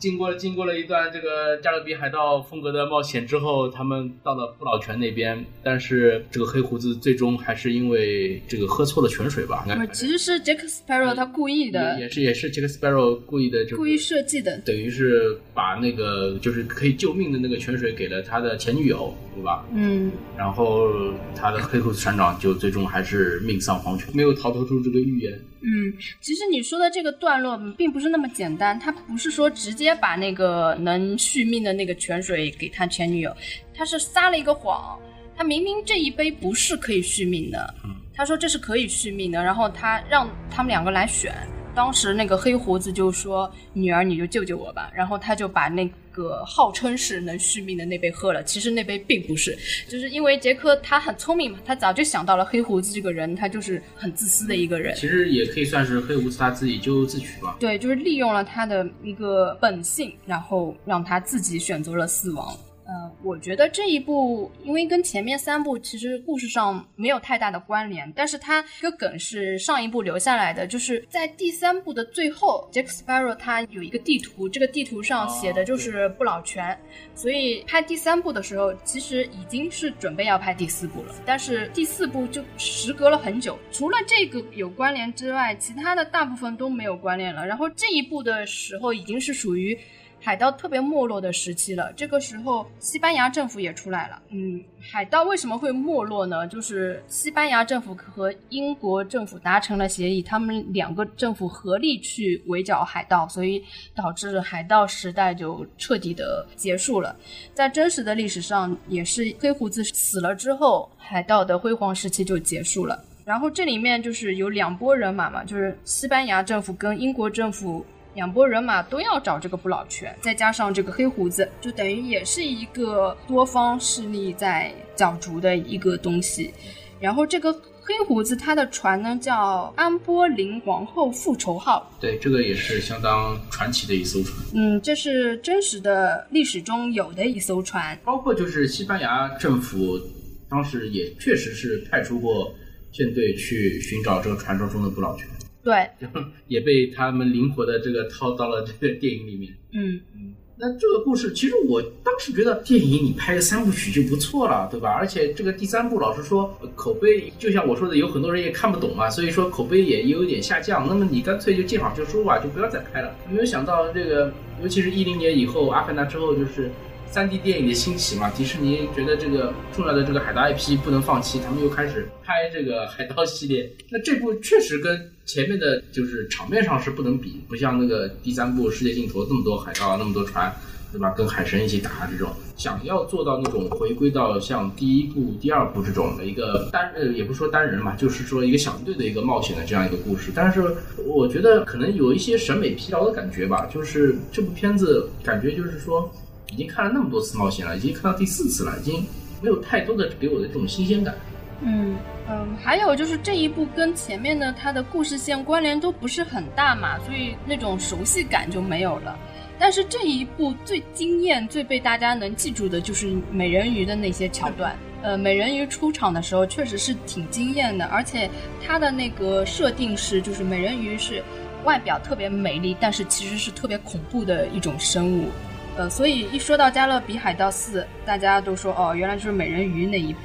[0.03, 9.65] 经过经过了一段这个加勒比海盗风格的冒险之后，他们到了不老泉那边，但是这个黑胡子最终还是因为这个喝错了泉水吧？
[9.93, 19.65] 其实是杰克斯派罗他故意的，也是也是杰克斯派罗故意的，故意设计的，等于是把那个就是可以救命的那个泉水给了他的前女友，对吧？
[19.73, 20.91] 嗯，然后
[21.33, 25.39] 他的黑胡子船长就最终还是命丧黄泉，没有逃脱出这个预言。
[25.65, 33.35] 嗯，其实你说的这个段落并不是那么简单，他不是说直接把那个能续命的那个泉水给他前女友，
[33.73, 34.99] 他是撒了一个谎，
[35.35, 37.73] 他明明这一杯不是可以续命的，
[38.13, 41.33] 他说这是可以续命的，然后他让他们两个来选。
[41.75, 48.43] 当时那个黑胡子就说：“女儿，你就救救我吧。”然后他就把那个号称是能续命的那杯喝了。
[48.43, 49.57] 其实那杯并不是，
[49.89, 54.95] 就是因为杰克他很聪明嘛，他早就想到了黑胡子这个人，他就是很自私的一个人。
[54.95, 57.57] 其实也可以算是黑胡子他自己咎由自取吧。
[57.59, 62.55] 对，就是利用了他的一个本性，然后让他自己选择了死亡。
[62.85, 76.77] 呃，我觉得这一部因为跟前面三部其实故事上没有太大的关联，但是它一个梗是上一部留下来的，就是在第三部的最后，Jack Sparrow 他有一个地图，这个地图上写的就是不老泉，
[77.15, 87.47] 所以拍第三部的时候其实已经是准备要拍第四部了，但是第四部就时隔了很久，除了这个有关联之外，其他的大部分都没有关联了。
[87.47, 89.79] 然后这一部的时候已经是属于。
[90.25, 94.21] 海盗特别没落的时期了，这个时候西班牙政府也出来了。
[94.29, 96.47] 嗯，海盗为什么会没落呢？
[96.47, 103.61] 就是西班牙政府和英国政府达成了协议，他们两个政府合力去围剿海盗，所以
[103.93, 107.13] 导致海盗时代就彻底的结束了。
[107.53, 113.03] 在真实的历史上，也是黑胡子死了之后，海盗的辉煌时期就结束了。
[113.25, 117.85] 然后这里面就是有两拨人马嘛，就是西班牙政府跟英国政府。
[118.15, 126.53] 两拨人马都要找这个不老泉，再加上这个黑胡子，就等于也是一个多方势力在角逐的一个东西。
[126.99, 127.51] 然后这个
[127.81, 134.37] 黑胡子他的船呢叫安波林皇后复仇号，对，这个也是相当传奇的一艘船。
[134.53, 139.99] 嗯，这是真实的历史中有的一艘船，包括就是西班牙政府
[140.47, 142.53] 当时也确实是派出过
[142.91, 145.27] 舰队去寻找这个传说中的不老泉。
[145.63, 145.87] 对，
[146.47, 149.55] 也被他们灵活的这个套到了这个电影里面。
[149.71, 154.89] 嗯嗯，那这个故事其实我当时觉得电影你拍个三部曲就不错了，对吧？
[154.89, 160.87] 而且这个第三部老实说口碑，就像我说的，有很多人也看不懂嘛，所以说口碑也有点下降。
[160.87, 163.15] 那么你干脆就见好就收吧，就不要再拍了。
[163.31, 166.69] 没有想到这个，尤其是一零年以后，《阿凡达》之后就是。
[167.13, 173.71] 三 D 电影的兴起嘛，迪士尼觉得这个重要的这个海盗 IP 不能放弃，他们又开始拍这个海盗系列。
[173.91, 180.51] 那这部确实跟前面的就是场面上是不能比，不像那个第三部《世界尽头》那么多海盗，那么多船。
[180.91, 181.09] 对吧？
[181.17, 190.31] 跟海神一起打这种，想要做到那种回归到像第一部、第二部这种的一个单呃，也不说单人嘛，就是说一个小队的一个冒险的这样一个故事。
[190.35, 190.61] 但是
[191.03, 196.11] 我觉得可能有一些审美疲劳的感觉吧，就是这部片子感觉就是说
[196.53, 199.03] 已经看了那么多次冒险了，已经看到第四次了，已经
[199.41, 201.15] 没有太多的给我的这种新鲜感。
[201.61, 201.97] 嗯
[202.29, 209.17] 嗯，还有就是这一部跟前面的它的故事线关联都不是很大嘛，所以那种熟悉感就没有了。
[209.57, 214.75] 但是这一部最惊艳、最被大家能记住的就是美人鱼的那些桥段。
[215.01, 218.29] 呃，美人鱼出场的时候确实是挺惊艳的，而且
[218.65, 221.23] 它的那个设定是，就是美人鱼是
[221.63, 225.29] 外表特别美丽，但是其实是特别恐怖的一种生物。
[225.77, 230.19] 呃，所以一说到《加勒比海盗四》，大家都说哦，原来就是美人鱼那一部。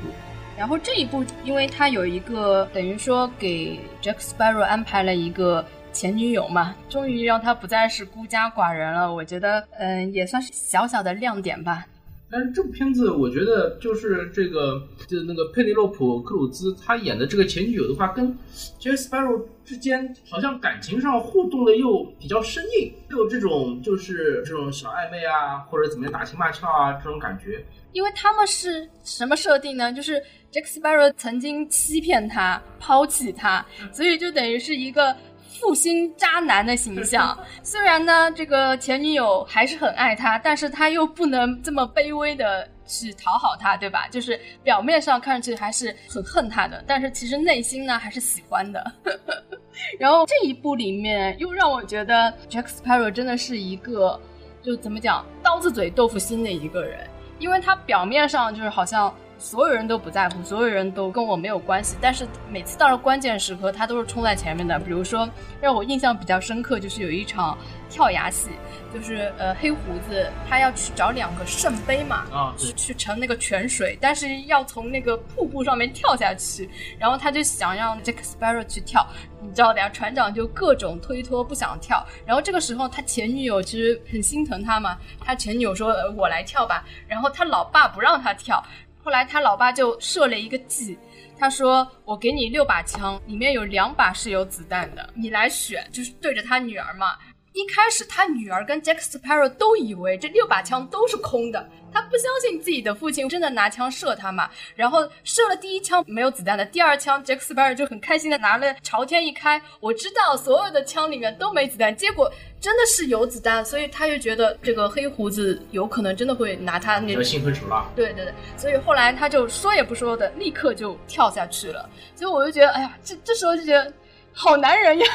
[0.56, 5.64] 然后这一部，因为它有一个等于说给 Jack Sparrow 安排了一个。
[5.90, 9.12] 前女友嘛，终于让他不再是孤家寡人了。
[9.12, 11.84] 我觉得，嗯，也算是小小的亮点吧。
[12.30, 18.36] 但是这部片子，我觉得就是这个，就是那个佩内洛普·克鲁兹他演的这个前女友的话，跟
[18.78, 27.64] j a s p a r r o w 之间好像感情上互动的又比较生硬，又有这种就是这种小暧昧啊，或者怎么样打情骂俏啊这种感觉。
[27.92, 29.90] 因为他们是什么设定呢？
[29.92, 30.22] 就是
[30.52, 35.16] Jack Sparrow 曾经欺骗他、抛弃他，所以就等于是一个。
[35.60, 44.06] 负心渣男的形象， 虽然呢，这个前女友还是很爱他，但是他又不能这么卑微的去讨好他，对吧？
[44.08, 48.92] 就是表面上看上去还是很恨他的，但是其实内心呢还是喜欢的。
[49.98, 54.20] 然后这一部里面又让我觉得 Jack Sparrow 真的是一个，
[54.62, 59.14] 就怎么讲，刀子嘴豆腐心的一个人，因为他表面上就是好像。
[59.38, 61.96] 所有人都不在乎，所有人都跟我没有关系。
[62.00, 64.78] 但是每次到了关键时刻，他都是冲在前面的。
[64.80, 65.28] 比如说，
[65.60, 67.56] 让我印象比较深刻，就是有一场
[67.88, 68.50] 跳崖戏，
[68.92, 69.78] 就是呃黑胡
[70.08, 76.68] 子他要去找两个圣杯嘛，啊，是去盛那个泉水，但是要从那个瀑布上面跳下去。
[76.98, 79.06] 然后他就想让 Jack Sparrow 去跳，
[79.40, 82.04] 你知道的呀，船长就各种推脱不想跳。
[82.26, 88.60] 然后这个时候他前女友其实很心疼他嘛，他前女友说我来跳吧，然后他老爸不让他跳。
[89.08, 90.98] 后来他老爸就设了一个计，
[91.38, 97.16] 他说：“我给你六把枪，里面有两把是有子弹的，你来选，就是对着他女儿嘛。”
[97.52, 104.48] 一开始，他女儿跟 Jack Sparrow 都以为这六把枪都是空的，他不相信自己的父亲真的拿枪射他嘛。
[104.76, 112.30] 然后射了第一枪没有子弹的，第二枪 Jack Sparrow 就很开心的拿了朝天一开，我知道所有的枪里面都没子弹，结果
[112.60, 117.90] 真的是有子弹，所以他就觉得这个黑胡子有可能真的会拿他那心狠手辣。
[117.96, 121.88] 对对对，所以后来他就说也不说的，立刻就跳下去了。
[122.14, 123.92] 所以我就觉得，哎呀，这这时候就觉得
[124.32, 125.06] 好男人呀。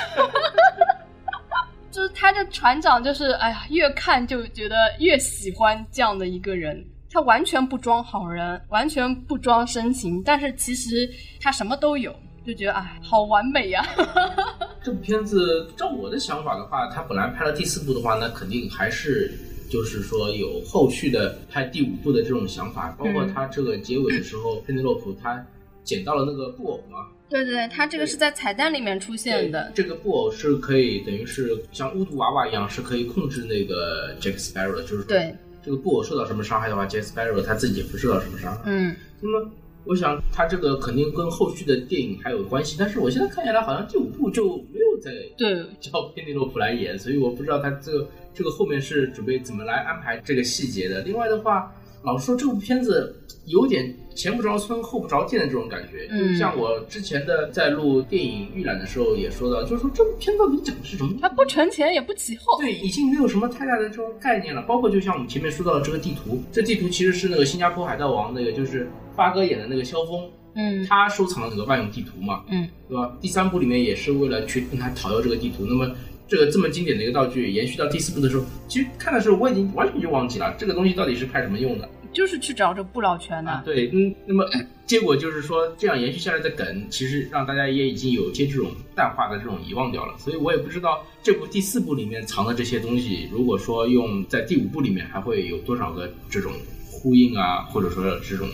[1.94, 6.84] 就是他这船长，就是哎呀，越看就觉得越喜欢这样的一个人。
[7.12, 11.08] 他完全不装好人，完全不装深情，但是其实
[11.40, 12.12] 他什么都有，
[12.44, 13.86] 就觉得哎，好完美呀。
[14.82, 19.32] 这部片子照我的想法的话，他本来拍了第四部的话，那肯定还是
[19.70, 22.90] 就是说有后续的拍第五部的这种想法。
[22.98, 25.46] 包括他这个结尾的时候， 佩内洛普他
[25.84, 27.08] 捡到了那个布偶吗。
[27.30, 29.72] 对对，它这个是在彩蛋里面出现的。
[29.74, 34.84] 这个布偶是可以，等于是像巫毒娃娃一样，是可以控制那个 Jack Sparrow 的。
[34.84, 38.62] 就是对这个布偶受到什么伤害的话，Jack Sparrow 他自己也不受到什么伤害。
[38.66, 38.96] 嗯。
[39.20, 39.52] 那么，
[39.86, 42.76] 我想他这个肯定跟后续的电影还有关系。
[42.78, 51.02] 但是我现在看下来，好像第五部就没有在对 叫佩内洛普来演，所以我不知道他这个这个后面是准备怎么来安排这个细节的。
[51.02, 51.74] 另外的话，
[52.04, 53.20] 老实说，这部片子。
[53.48, 61.14] 有点前不着村后不着店的这种感觉，就像我之前的在录电影预览的时候也说到，就是说这部片到底讲的是什么？
[61.20, 64.62] 它不存前也不起后，对，已经没有什么太大的这种概念了。
[64.62, 73.12] 包括就像我们前面说到的这个地图，这地图其实是那个新加坡海盗王那个就是发哥演的那个萧峰，嗯，他收藏的那个万用地图嘛，嗯，对吧？
[73.20, 75.66] 第三部里面也是为了去跟他讨要这个地图。
[75.66, 75.94] 那么
[76.28, 81.90] 这个这么经典的一个道具，延续到第四部的时候，其实看的时候我已经完全就忘记了这个东西到底是派什么用的。
[82.14, 84.48] 就是去找这不老泉的，对，嗯，那么
[84.86, 90.14] 结果就是说，这样延续下来的梗，其实让大家也已经有些这种淡化的这种遗忘掉了。
[90.20, 96.54] 所以我也不知道这部第四部里面藏的这些东西，如果说用在第五部里面，还会有多少个这种
[96.92, 98.48] 呼应啊，或者说这种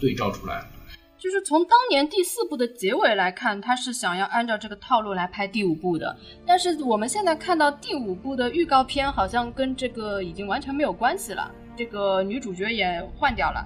[0.00, 0.70] 对照出来。
[1.20, 6.16] 就是从当年第四部的结尾来看，他是想要按照这个套路来拍第五部的。
[6.46, 11.52] 但是我们现在看到第五部的预告片，好像跟这个已经完全没有关系了。
[11.76, 13.62] 这个女主角也换掉了，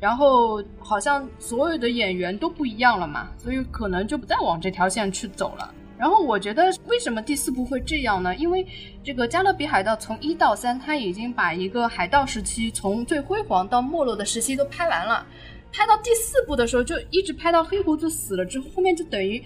[0.00, 5.72] 然后好像所有的演员都不一样了嘛，所以可能就不再往这条线去走了。
[5.96, 8.34] 然后我觉得为什么第四部会这样呢？
[8.34, 8.66] 因为
[9.04, 15.24] 这个《加勒比海盗》从一到三，它已经把一个海盗时期从最辉煌到没落的时期都拍完了，
[15.72, 19.42] 拍到第四部的时候就一直拍到黑胡子死了之后，后面就等于。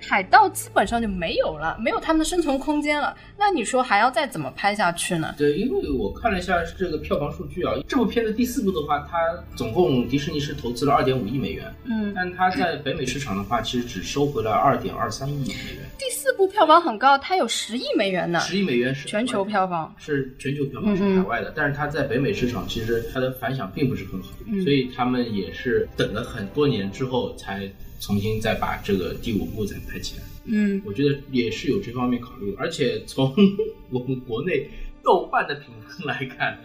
[0.00, 3.14] 海盗基本上就没有了，没有他们的生存空间了。
[3.36, 5.34] 那你说还要再怎么拍下去呢？
[5.36, 9.18] 对，因为我看了一下这个票房数据啊，这部片子第四部的话，它
[9.56, 15.84] 总共迪士尼是投资了二点五亿美元，嗯，但它在北美市场的话，其实只收回了二点二三亿美元。
[15.98, 18.40] 第四部票房很高，它有十亿美元呢。
[18.40, 24.28] 十亿美元是全球票房，是全球票房是海外的，但是它在北美市场其实它的反响并不是很好，
[24.64, 27.70] 所以他们也是等了很多年之后才。
[28.00, 33.34] 重新再把这个第五部再拍起来，嗯，我觉得也是有这方面考虑的，而且从
[33.90, 34.68] 我们国内
[35.02, 36.58] 豆瓣的评分来看。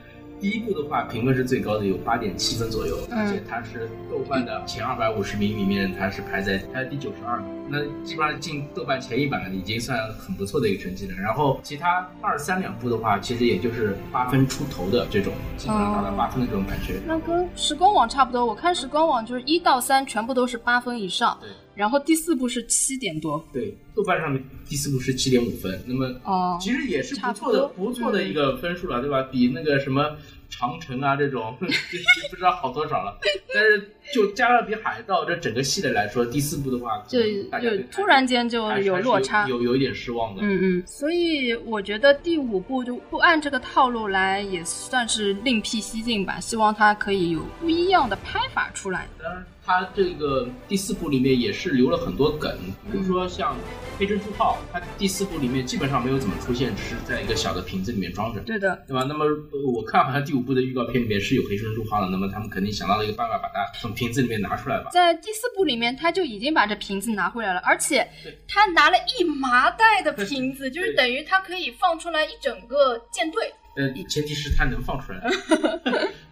[0.43, 11.15] 第一部的话，评分是最高的，有八点七分左右，而且它是豆瓣的前二百五十名里面，它是排在排在第九十二名，那基本上进豆瓣前一百已经算很不错的一个成绩了。
[11.15, 16.99] 然后其他二三两部的话，其实也就是八分出头的这种，基本上达到八分的这种感觉。
[17.07, 29.21] 那跟时光网差不多，我看时光网就是一到三全部都是八分以上，对，然后第四部是七点多，对，豆瓣上面第四部是七点五分，那么哦，其实也是不错的不错的一个分数了，对吧？
[29.31, 30.17] 比那个什么。
[30.55, 33.17] 长城啊，这种 不知道好多少了。
[33.51, 37.19] 但是就加勒比海盗这整个系列来说，第四部的话，就
[37.59, 40.43] 就突然间就有落差，有有一点失望的。
[40.43, 40.83] 嗯嗯。
[40.85, 46.39] 所以我觉得第五部就不按这个套路来，也算是另辟蹊径吧。
[46.39, 49.07] 希望它可以有不一样的拍法出来。
[49.19, 52.57] 当然，它这个第四部里面也是留了很多梗，
[52.91, 53.55] 比如说像。
[53.99, 58.41] 黑珍珠号，它第四部里面基本上没有怎么出现，只是在一个小的瓶子里面装着。
[58.41, 59.05] 对的，对吧？
[59.07, 59.23] 那么
[59.71, 64.89] 我看好像第五部的预告片里面是有黑珍珠号的，那么他们肯定想到了一个办法，把它从瓶子里面拿出来吧。
[64.91, 68.09] 在第四部里面，他就已经把这瓶子拿回来了，而且
[68.47, 73.53] 他拿了一麻袋的瓶子，就是等于他可以放出来一整个舰队。
[73.75, 75.19] 呃，前提是他能放出来。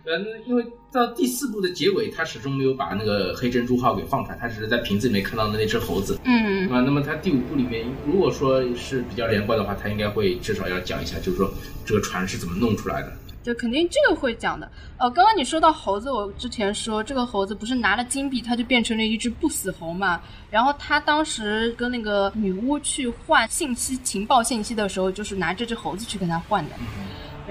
[0.05, 6.19] 嗯， 因为到第四部的结尾，他始终没有把那个黑珍珠号给放出来，他只是在瓶子里面看到的那只猴子。
[6.23, 11.51] 嗯，啊，那么他第五部里面，如果说是比较连贯的话，他应该会至少要讲一下，就是说
[11.85, 13.11] 这个船是怎么弄出来的。
[13.43, 14.71] 就肯定这个会讲的。
[14.99, 20.21] 呃，刚刚你说到猴子，我之前说这个猴子不是拿了金币，它就变成了一只不死猴嘛。
[20.51, 26.75] 然后他当时跟那个女巫去换信息、情报信息的时候，就是拿这只猴子去跟他换的。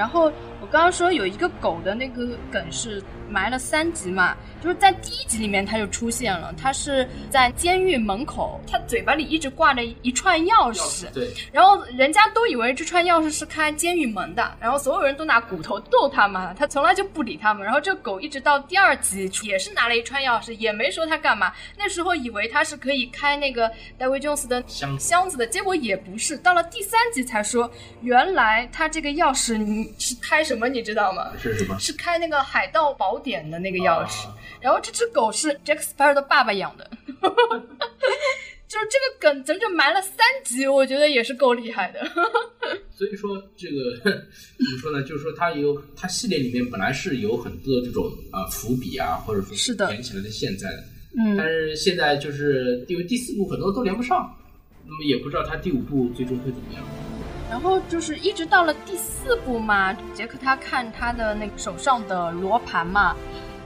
[0.01, 0.32] 然后
[0.62, 27.70] 我刚刚说有一个狗的那个梗是埋了三集嘛，就是在第一集里面他就出现了，他是在监狱门口，他嘴巴里一直挂着一串钥匙，对，然后人家都以为这串钥匙是开监狱门的，然后所有人都拿骨头逗他嘛，他从来就不理他们，然后这狗一直到第二集也是拿了一串钥匙，也没说他干嘛，那时候以为他是可以开那个戴维·琼斯的箱箱子的，结果也不是，到了第三集才说，
[28.02, 29.94] 原来他这个钥匙你。
[30.01, 31.31] 是开什么你知道吗？
[31.39, 31.78] 是什么？
[31.78, 34.26] 是开那个海盗宝典的那个钥匙。
[34.60, 36.90] 然后这只狗是 Jack Sparrow 的爸爸养的，
[38.68, 42.01] 就是这个梗整整埋了三集，我觉得也是够厉害的。
[42.92, 44.12] 所以说这个 怎
[44.70, 45.02] 么说呢？
[45.02, 50.84] 就是说它有它系列里面本来是有很多这种啊伏笔啊，或者说是的连起来的现在的，
[51.18, 54.30] 嗯，但是现在就是因为第四部很多都连不上，
[54.90, 56.82] 那么也不知道他第五部最终会怎么样。
[57.48, 63.16] 然后就是一直到了第四部嘛，杰克他看他的那个手上的罗盘嘛，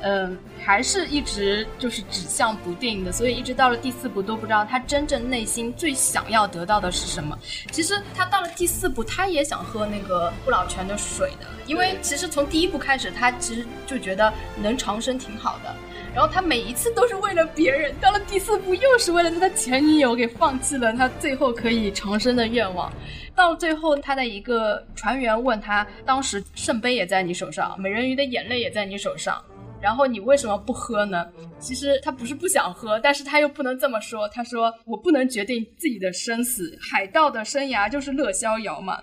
[0.01, 7.39] 嗯，还是一直就是指向不定的，所以一直到了第四部都不知道他真正内心最想要得到的是什么。
[7.73, 14.33] 其实他到了第四部，他也想喝那个不老泉的水的，因为其实从第一部开始，他其实就觉得
[14.63, 15.75] 能长生挺好的。
[16.15, 22.93] 然后他每一次都是为了别人，到了第四部又是为了他的前女友给放弃了他最后可以长生的愿望。
[23.35, 29.43] 到最后，他的一个船员问他：“当时圣杯也在你手上，美人鱼的眼泪也在你手上，
[29.83, 31.27] 然后你为什么不喝呢？”
[31.59, 34.29] 其实他不是不想喝，但是他又不能这么说。
[34.29, 39.01] 他说：“我不能决定自己的生死，海盗的生涯就是乐逍遥嘛。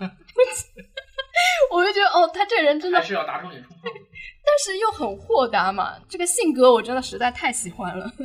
[1.72, 3.98] 我就觉得，哦，他这人真的还是要打肿脸充胖子，
[4.44, 5.94] 但是又很豁达嘛。
[6.08, 8.10] 这个性格我真的实在太喜欢了。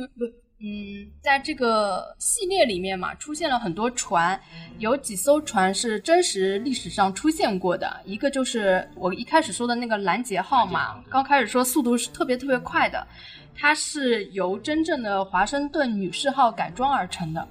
[0.60, 4.40] 嗯，在这个系列里面嘛，出现了很多船，
[4.78, 8.00] 有几艘船是真实历史上出现过的。
[8.04, 13.06] 一个就是我一开始说的那个拦截号嘛，刚开始说速度是特别特别快的，
[13.54, 17.46] 它是由真正的华盛顿女士号改装而成的。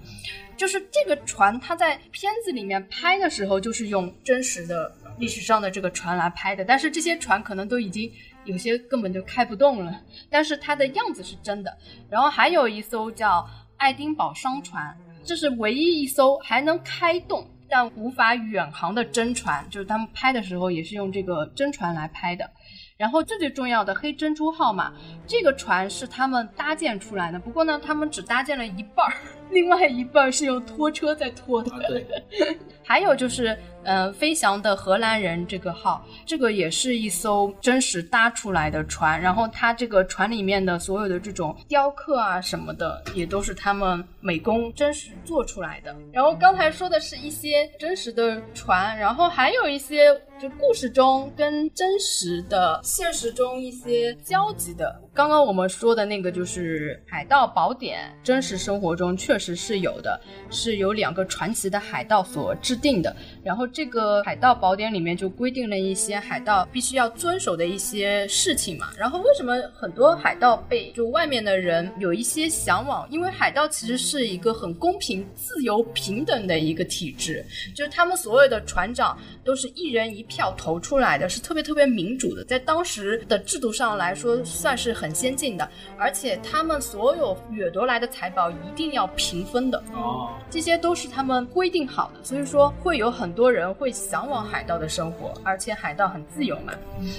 [0.58, 6.64] 就是这个船，它在片子里面拍的时候就是用真实的历史上的这个船来拍的。
[6.64, 8.12] 但是这些船可能都已经
[8.46, 11.78] 有些根本就开不动了，但是它的样子是真的。
[12.10, 22.50] 然后还有一艘叫爱丁堡商船，这是唯一一艘还能开动但无法远航的真船，就是他们拍的时候也是用这个真船来拍的。
[22.98, 24.92] 然后最最重要的黑珍珠号嘛，
[25.28, 29.14] 这个船是他们搭建出来的，不过呢，他们只搭建了一半儿，
[29.52, 31.72] 另外一半是用拖车在拖的。
[31.88, 32.06] 对，
[32.84, 45.96] 还有就是，嗯、飞翔的荷兰人这个号，这个也是一艘真实搭出来的船，然后它这个船里面的所有的这种雕刻啊什么的，也都是他们美工真实做出来的。
[46.12, 55.02] 然后刚才说的是一些真实的船，然后还有一些就故事中跟真实的现实中一些交集的。
[55.18, 60.22] 刚刚我们说的那个就是《海盗宝典》，真实生活中确实是有的，
[60.52, 63.16] 是由两个传奇的海盗所制定的。
[63.44, 68.90] 然后这个《海盗宝典》里面就规定了一些海盗必须要遵守的一些事情嘛。
[68.96, 73.10] 然后为什么很多海盗被就外面的人有一些向往？
[73.10, 85.68] 因为海盗其实是一个很公平、自由、平等的一个体制，就是他们所有的船长都是一人一票投出来的，是特别特别民主的，在当时的制度上来说算是很先进的。
[85.98, 89.82] 而且他们所有掠夺来的财宝一定要平分的。
[89.94, 96.74] 哦，这些都是他们规定好的，所以说会有很多人会向往海盗的生活，而且海盗很自由嘛。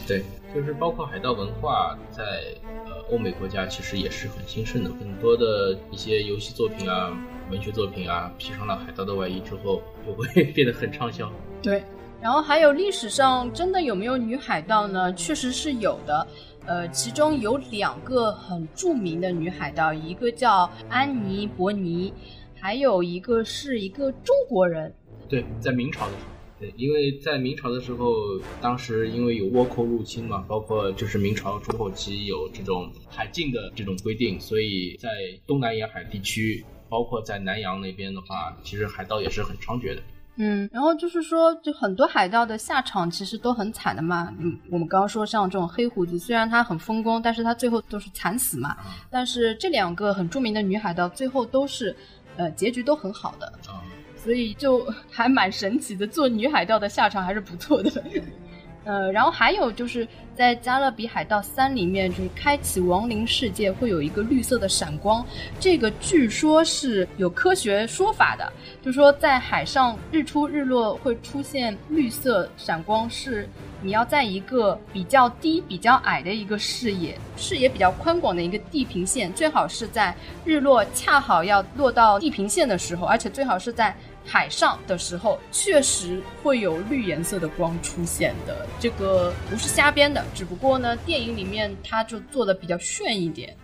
[0.06, 0.22] 对，
[0.54, 2.22] 就是包括海盗文化在
[2.86, 7.10] 呃欧美国家其实也是很兴盛的，很多的一些游戏作品啊、
[7.50, 11.30] 文学作品啊，披上了海盗的外衣之后，就会 变得很畅销。
[11.62, 11.82] 对，
[12.20, 15.12] 然后还有历史上真的有没有女海盗呢？
[15.14, 16.26] 确实是有的。
[16.68, 22.12] 呃，其中有两个很著名的女海盗，一个叫安妮·伯尼，
[22.54, 24.94] 还有一个是一个中国人。
[25.30, 26.28] 对，在明朝的时候。
[26.60, 28.12] 对，因为在明朝的时候，
[28.60, 35.08] 当时因为有倭寇入侵嘛，包括就是明朝中后期有这种海禁的这种规定，所以在
[35.46, 40.02] 东南沿海地区，包括在南洋那边的话，其实海盗也是很猖獗的。
[40.38, 44.32] 嗯，然后就是说，就很多海盗的下场其实都很惨的嘛。
[44.38, 48.76] 嗯，我们刚刚说像这种黑胡子，虽然他很风光，但是他最后都是惨死嘛。
[49.10, 51.94] 但是这两个很著名的女海盗最后都是，
[52.36, 53.82] 呃，结局都很好的，啊、
[54.16, 56.06] 所以就 还蛮神奇的。
[56.06, 57.90] 做女海盗的下场还是不错的。
[58.88, 65.22] 呃，然后还有就是在《加勒比海盗三》里面，就是开启亡灵世界会有一个绿色的闪光，
[65.60, 68.50] 这个据说是有科学说法的，
[68.80, 73.46] 就是说在海上日出日落会出现绿色闪光，是
[73.82, 80.16] 你要在一个比较低、比较矮的一个视野、视野比较宽广的一个地平线，最好是在
[80.46, 83.94] 日落恰好要落到地平线的时候，而且最好是在。
[84.28, 93.56] 海上的时候，确实会有绿颜色的光出现的，这个不是瞎编的，只不过呢，电影里面它就做的比较炫一点。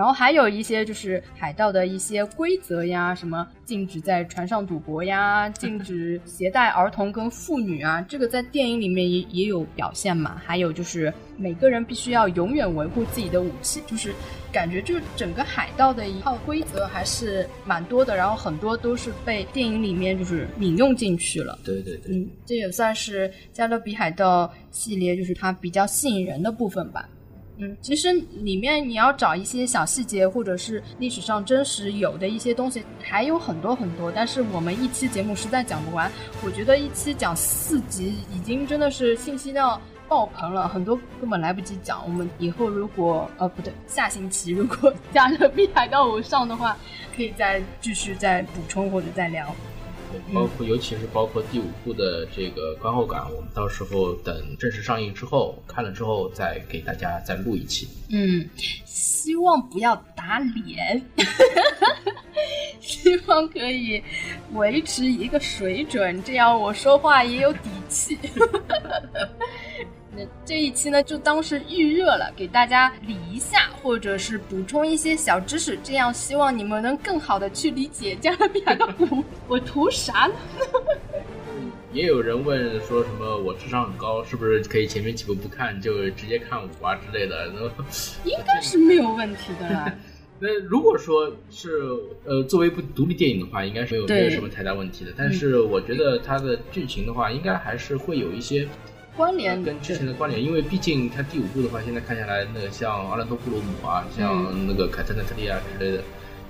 [0.00, 10.40] 然后还有一些就是海盗的一些规则呀，什么禁止在船上赌博呀， 禁止携带儿童跟妇女啊，这个在电影里面也也有表现嘛。
[10.42, 14.14] 还有就是每个人必须要永远维护自己的武器，就是
[14.50, 21.58] 感觉就是整个海盗的一套规则还是蛮多的，然后很多都是被电影里面就是引用进去了。
[21.62, 27.06] 对对对，嗯，这也算是《加勒比海盗》系列就是它比较吸引人的部分吧。
[27.60, 28.10] 嗯，其实
[28.42, 34.10] 里面你要找一些小细节，或者是历史上真实有的一些东西，还有很多很多。
[34.10, 36.10] 但是我们一期节目实在讲不完，
[36.42, 42.02] 我觉得一期讲四集已经真的是信息量爆棚了，很多根本来不及讲。
[42.04, 46.76] 我们以后如果呃不对，下星期如果 加勒比海盗五上的话，
[47.14, 49.54] 可以再继续再补充或者再聊。
[50.32, 57.88] 包括尤其是包括第五部的这个观后感，我们到时候等正式上映之后看了之后，再给大家再录一期。
[58.10, 58.48] 嗯，
[58.84, 61.00] 希望不要打脸，
[62.80, 64.02] 希望可以
[64.54, 67.58] 维持一个水准，这样我说话也有底
[67.88, 68.18] 气。
[70.20, 79.24] 那这一期呢，就当是预热了，给大家理一下，或者是补充一些小知识，这样希望你们能更好的去理解加勒比海盗五。
[79.48, 80.34] 我图啥呢？
[81.92, 87.50] 也有人问说什么我智商很高，是不是可以前面几部不看就直接看五啊之类的？
[88.24, 89.92] 应该是没有问题的啦。
[90.38, 91.80] 那如果说是
[92.24, 95.12] 呃作为一部独立电影的话，应该是没有没有什么太大问题的。
[95.16, 98.68] 但是我觉得它的剧情的话，应该还是会有一些。
[99.20, 106.02] 关联跟之前的关联，因为毕竟它第五部的话，现在看下来，那个像阿兰多布鲁姆啊，像那个凯特纳特利啊之类的，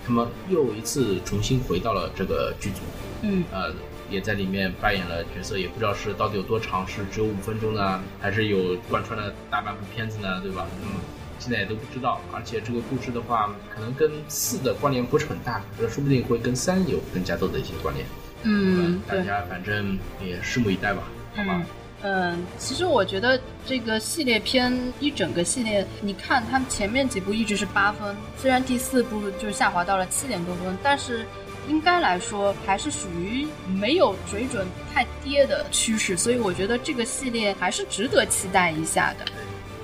[0.07, 2.77] 他们又一次重新回到了这个剧组。
[3.23, 3.73] 嗯，呃，
[4.09, 10.65] 也在里面扮演了角色，也不知道是到底有多长，是只有五分钟呢，还是有贯穿了大半部片子呢，对吧？
[10.85, 11.01] 嗯，
[11.41, 12.21] 现在也都不知道。
[12.33, 18.07] 而且这个故事的话，可能跟四的关联不是很大，这说不定会跟三有更加多的一些关联。
[18.45, 21.03] 嗯，大家反正也拭目以待吧，
[21.35, 21.57] 好吧？
[21.57, 21.67] 嗯，
[22.03, 31.27] 嗯其实我觉得这个系列片一整个系列，你看它前面几部一直是八分，虽然第四部就下滑到了七点多分，但是
[31.69, 39.27] 应该来说还是属于没有水准太跌的趋势，所以我觉得这个系列还是值得期待一下的。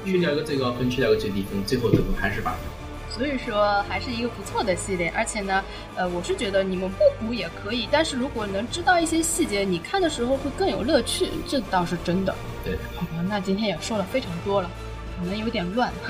[0.05, 2.60] 去掉一个最高分，去掉一个最低分，最后得分还是八分。
[3.16, 5.64] 所以说还是一个不错的系列，而且呢，
[5.94, 12.34] 呃，我是觉得你们不补也可以，但是如果能知道一些细节，你看的时候会更有乐趣，这倒是真的。
[12.62, 14.70] 对，好吧，那今天也说了非常多了，
[15.18, 15.90] 可能有点乱。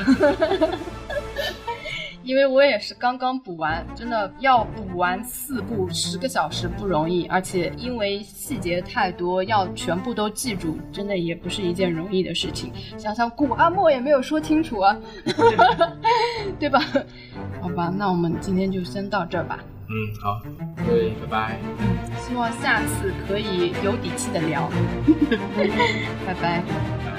[2.26, 12.72] 因为我也是刚刚补完，真的要补完四部十个小时不容易，而且因为细节太多，要全部都记住，真的也不是一件容易的事情。
[12.98, 14.96] 想想古阿莫也没有说清楚啊，
[16.58, 16.80] 对吧？
[17.62, 19.60] 好吧，那我们今天就先到这儿吧。
[19.88, 20.40] 嗯，好，
[20.84, 21.58] 各位，拜拜。
[21.78, 21.96] 嗯，
[22.26, 24.68] 希望下次可以有底气的聊。
[26.26, 27.15] 拜拜。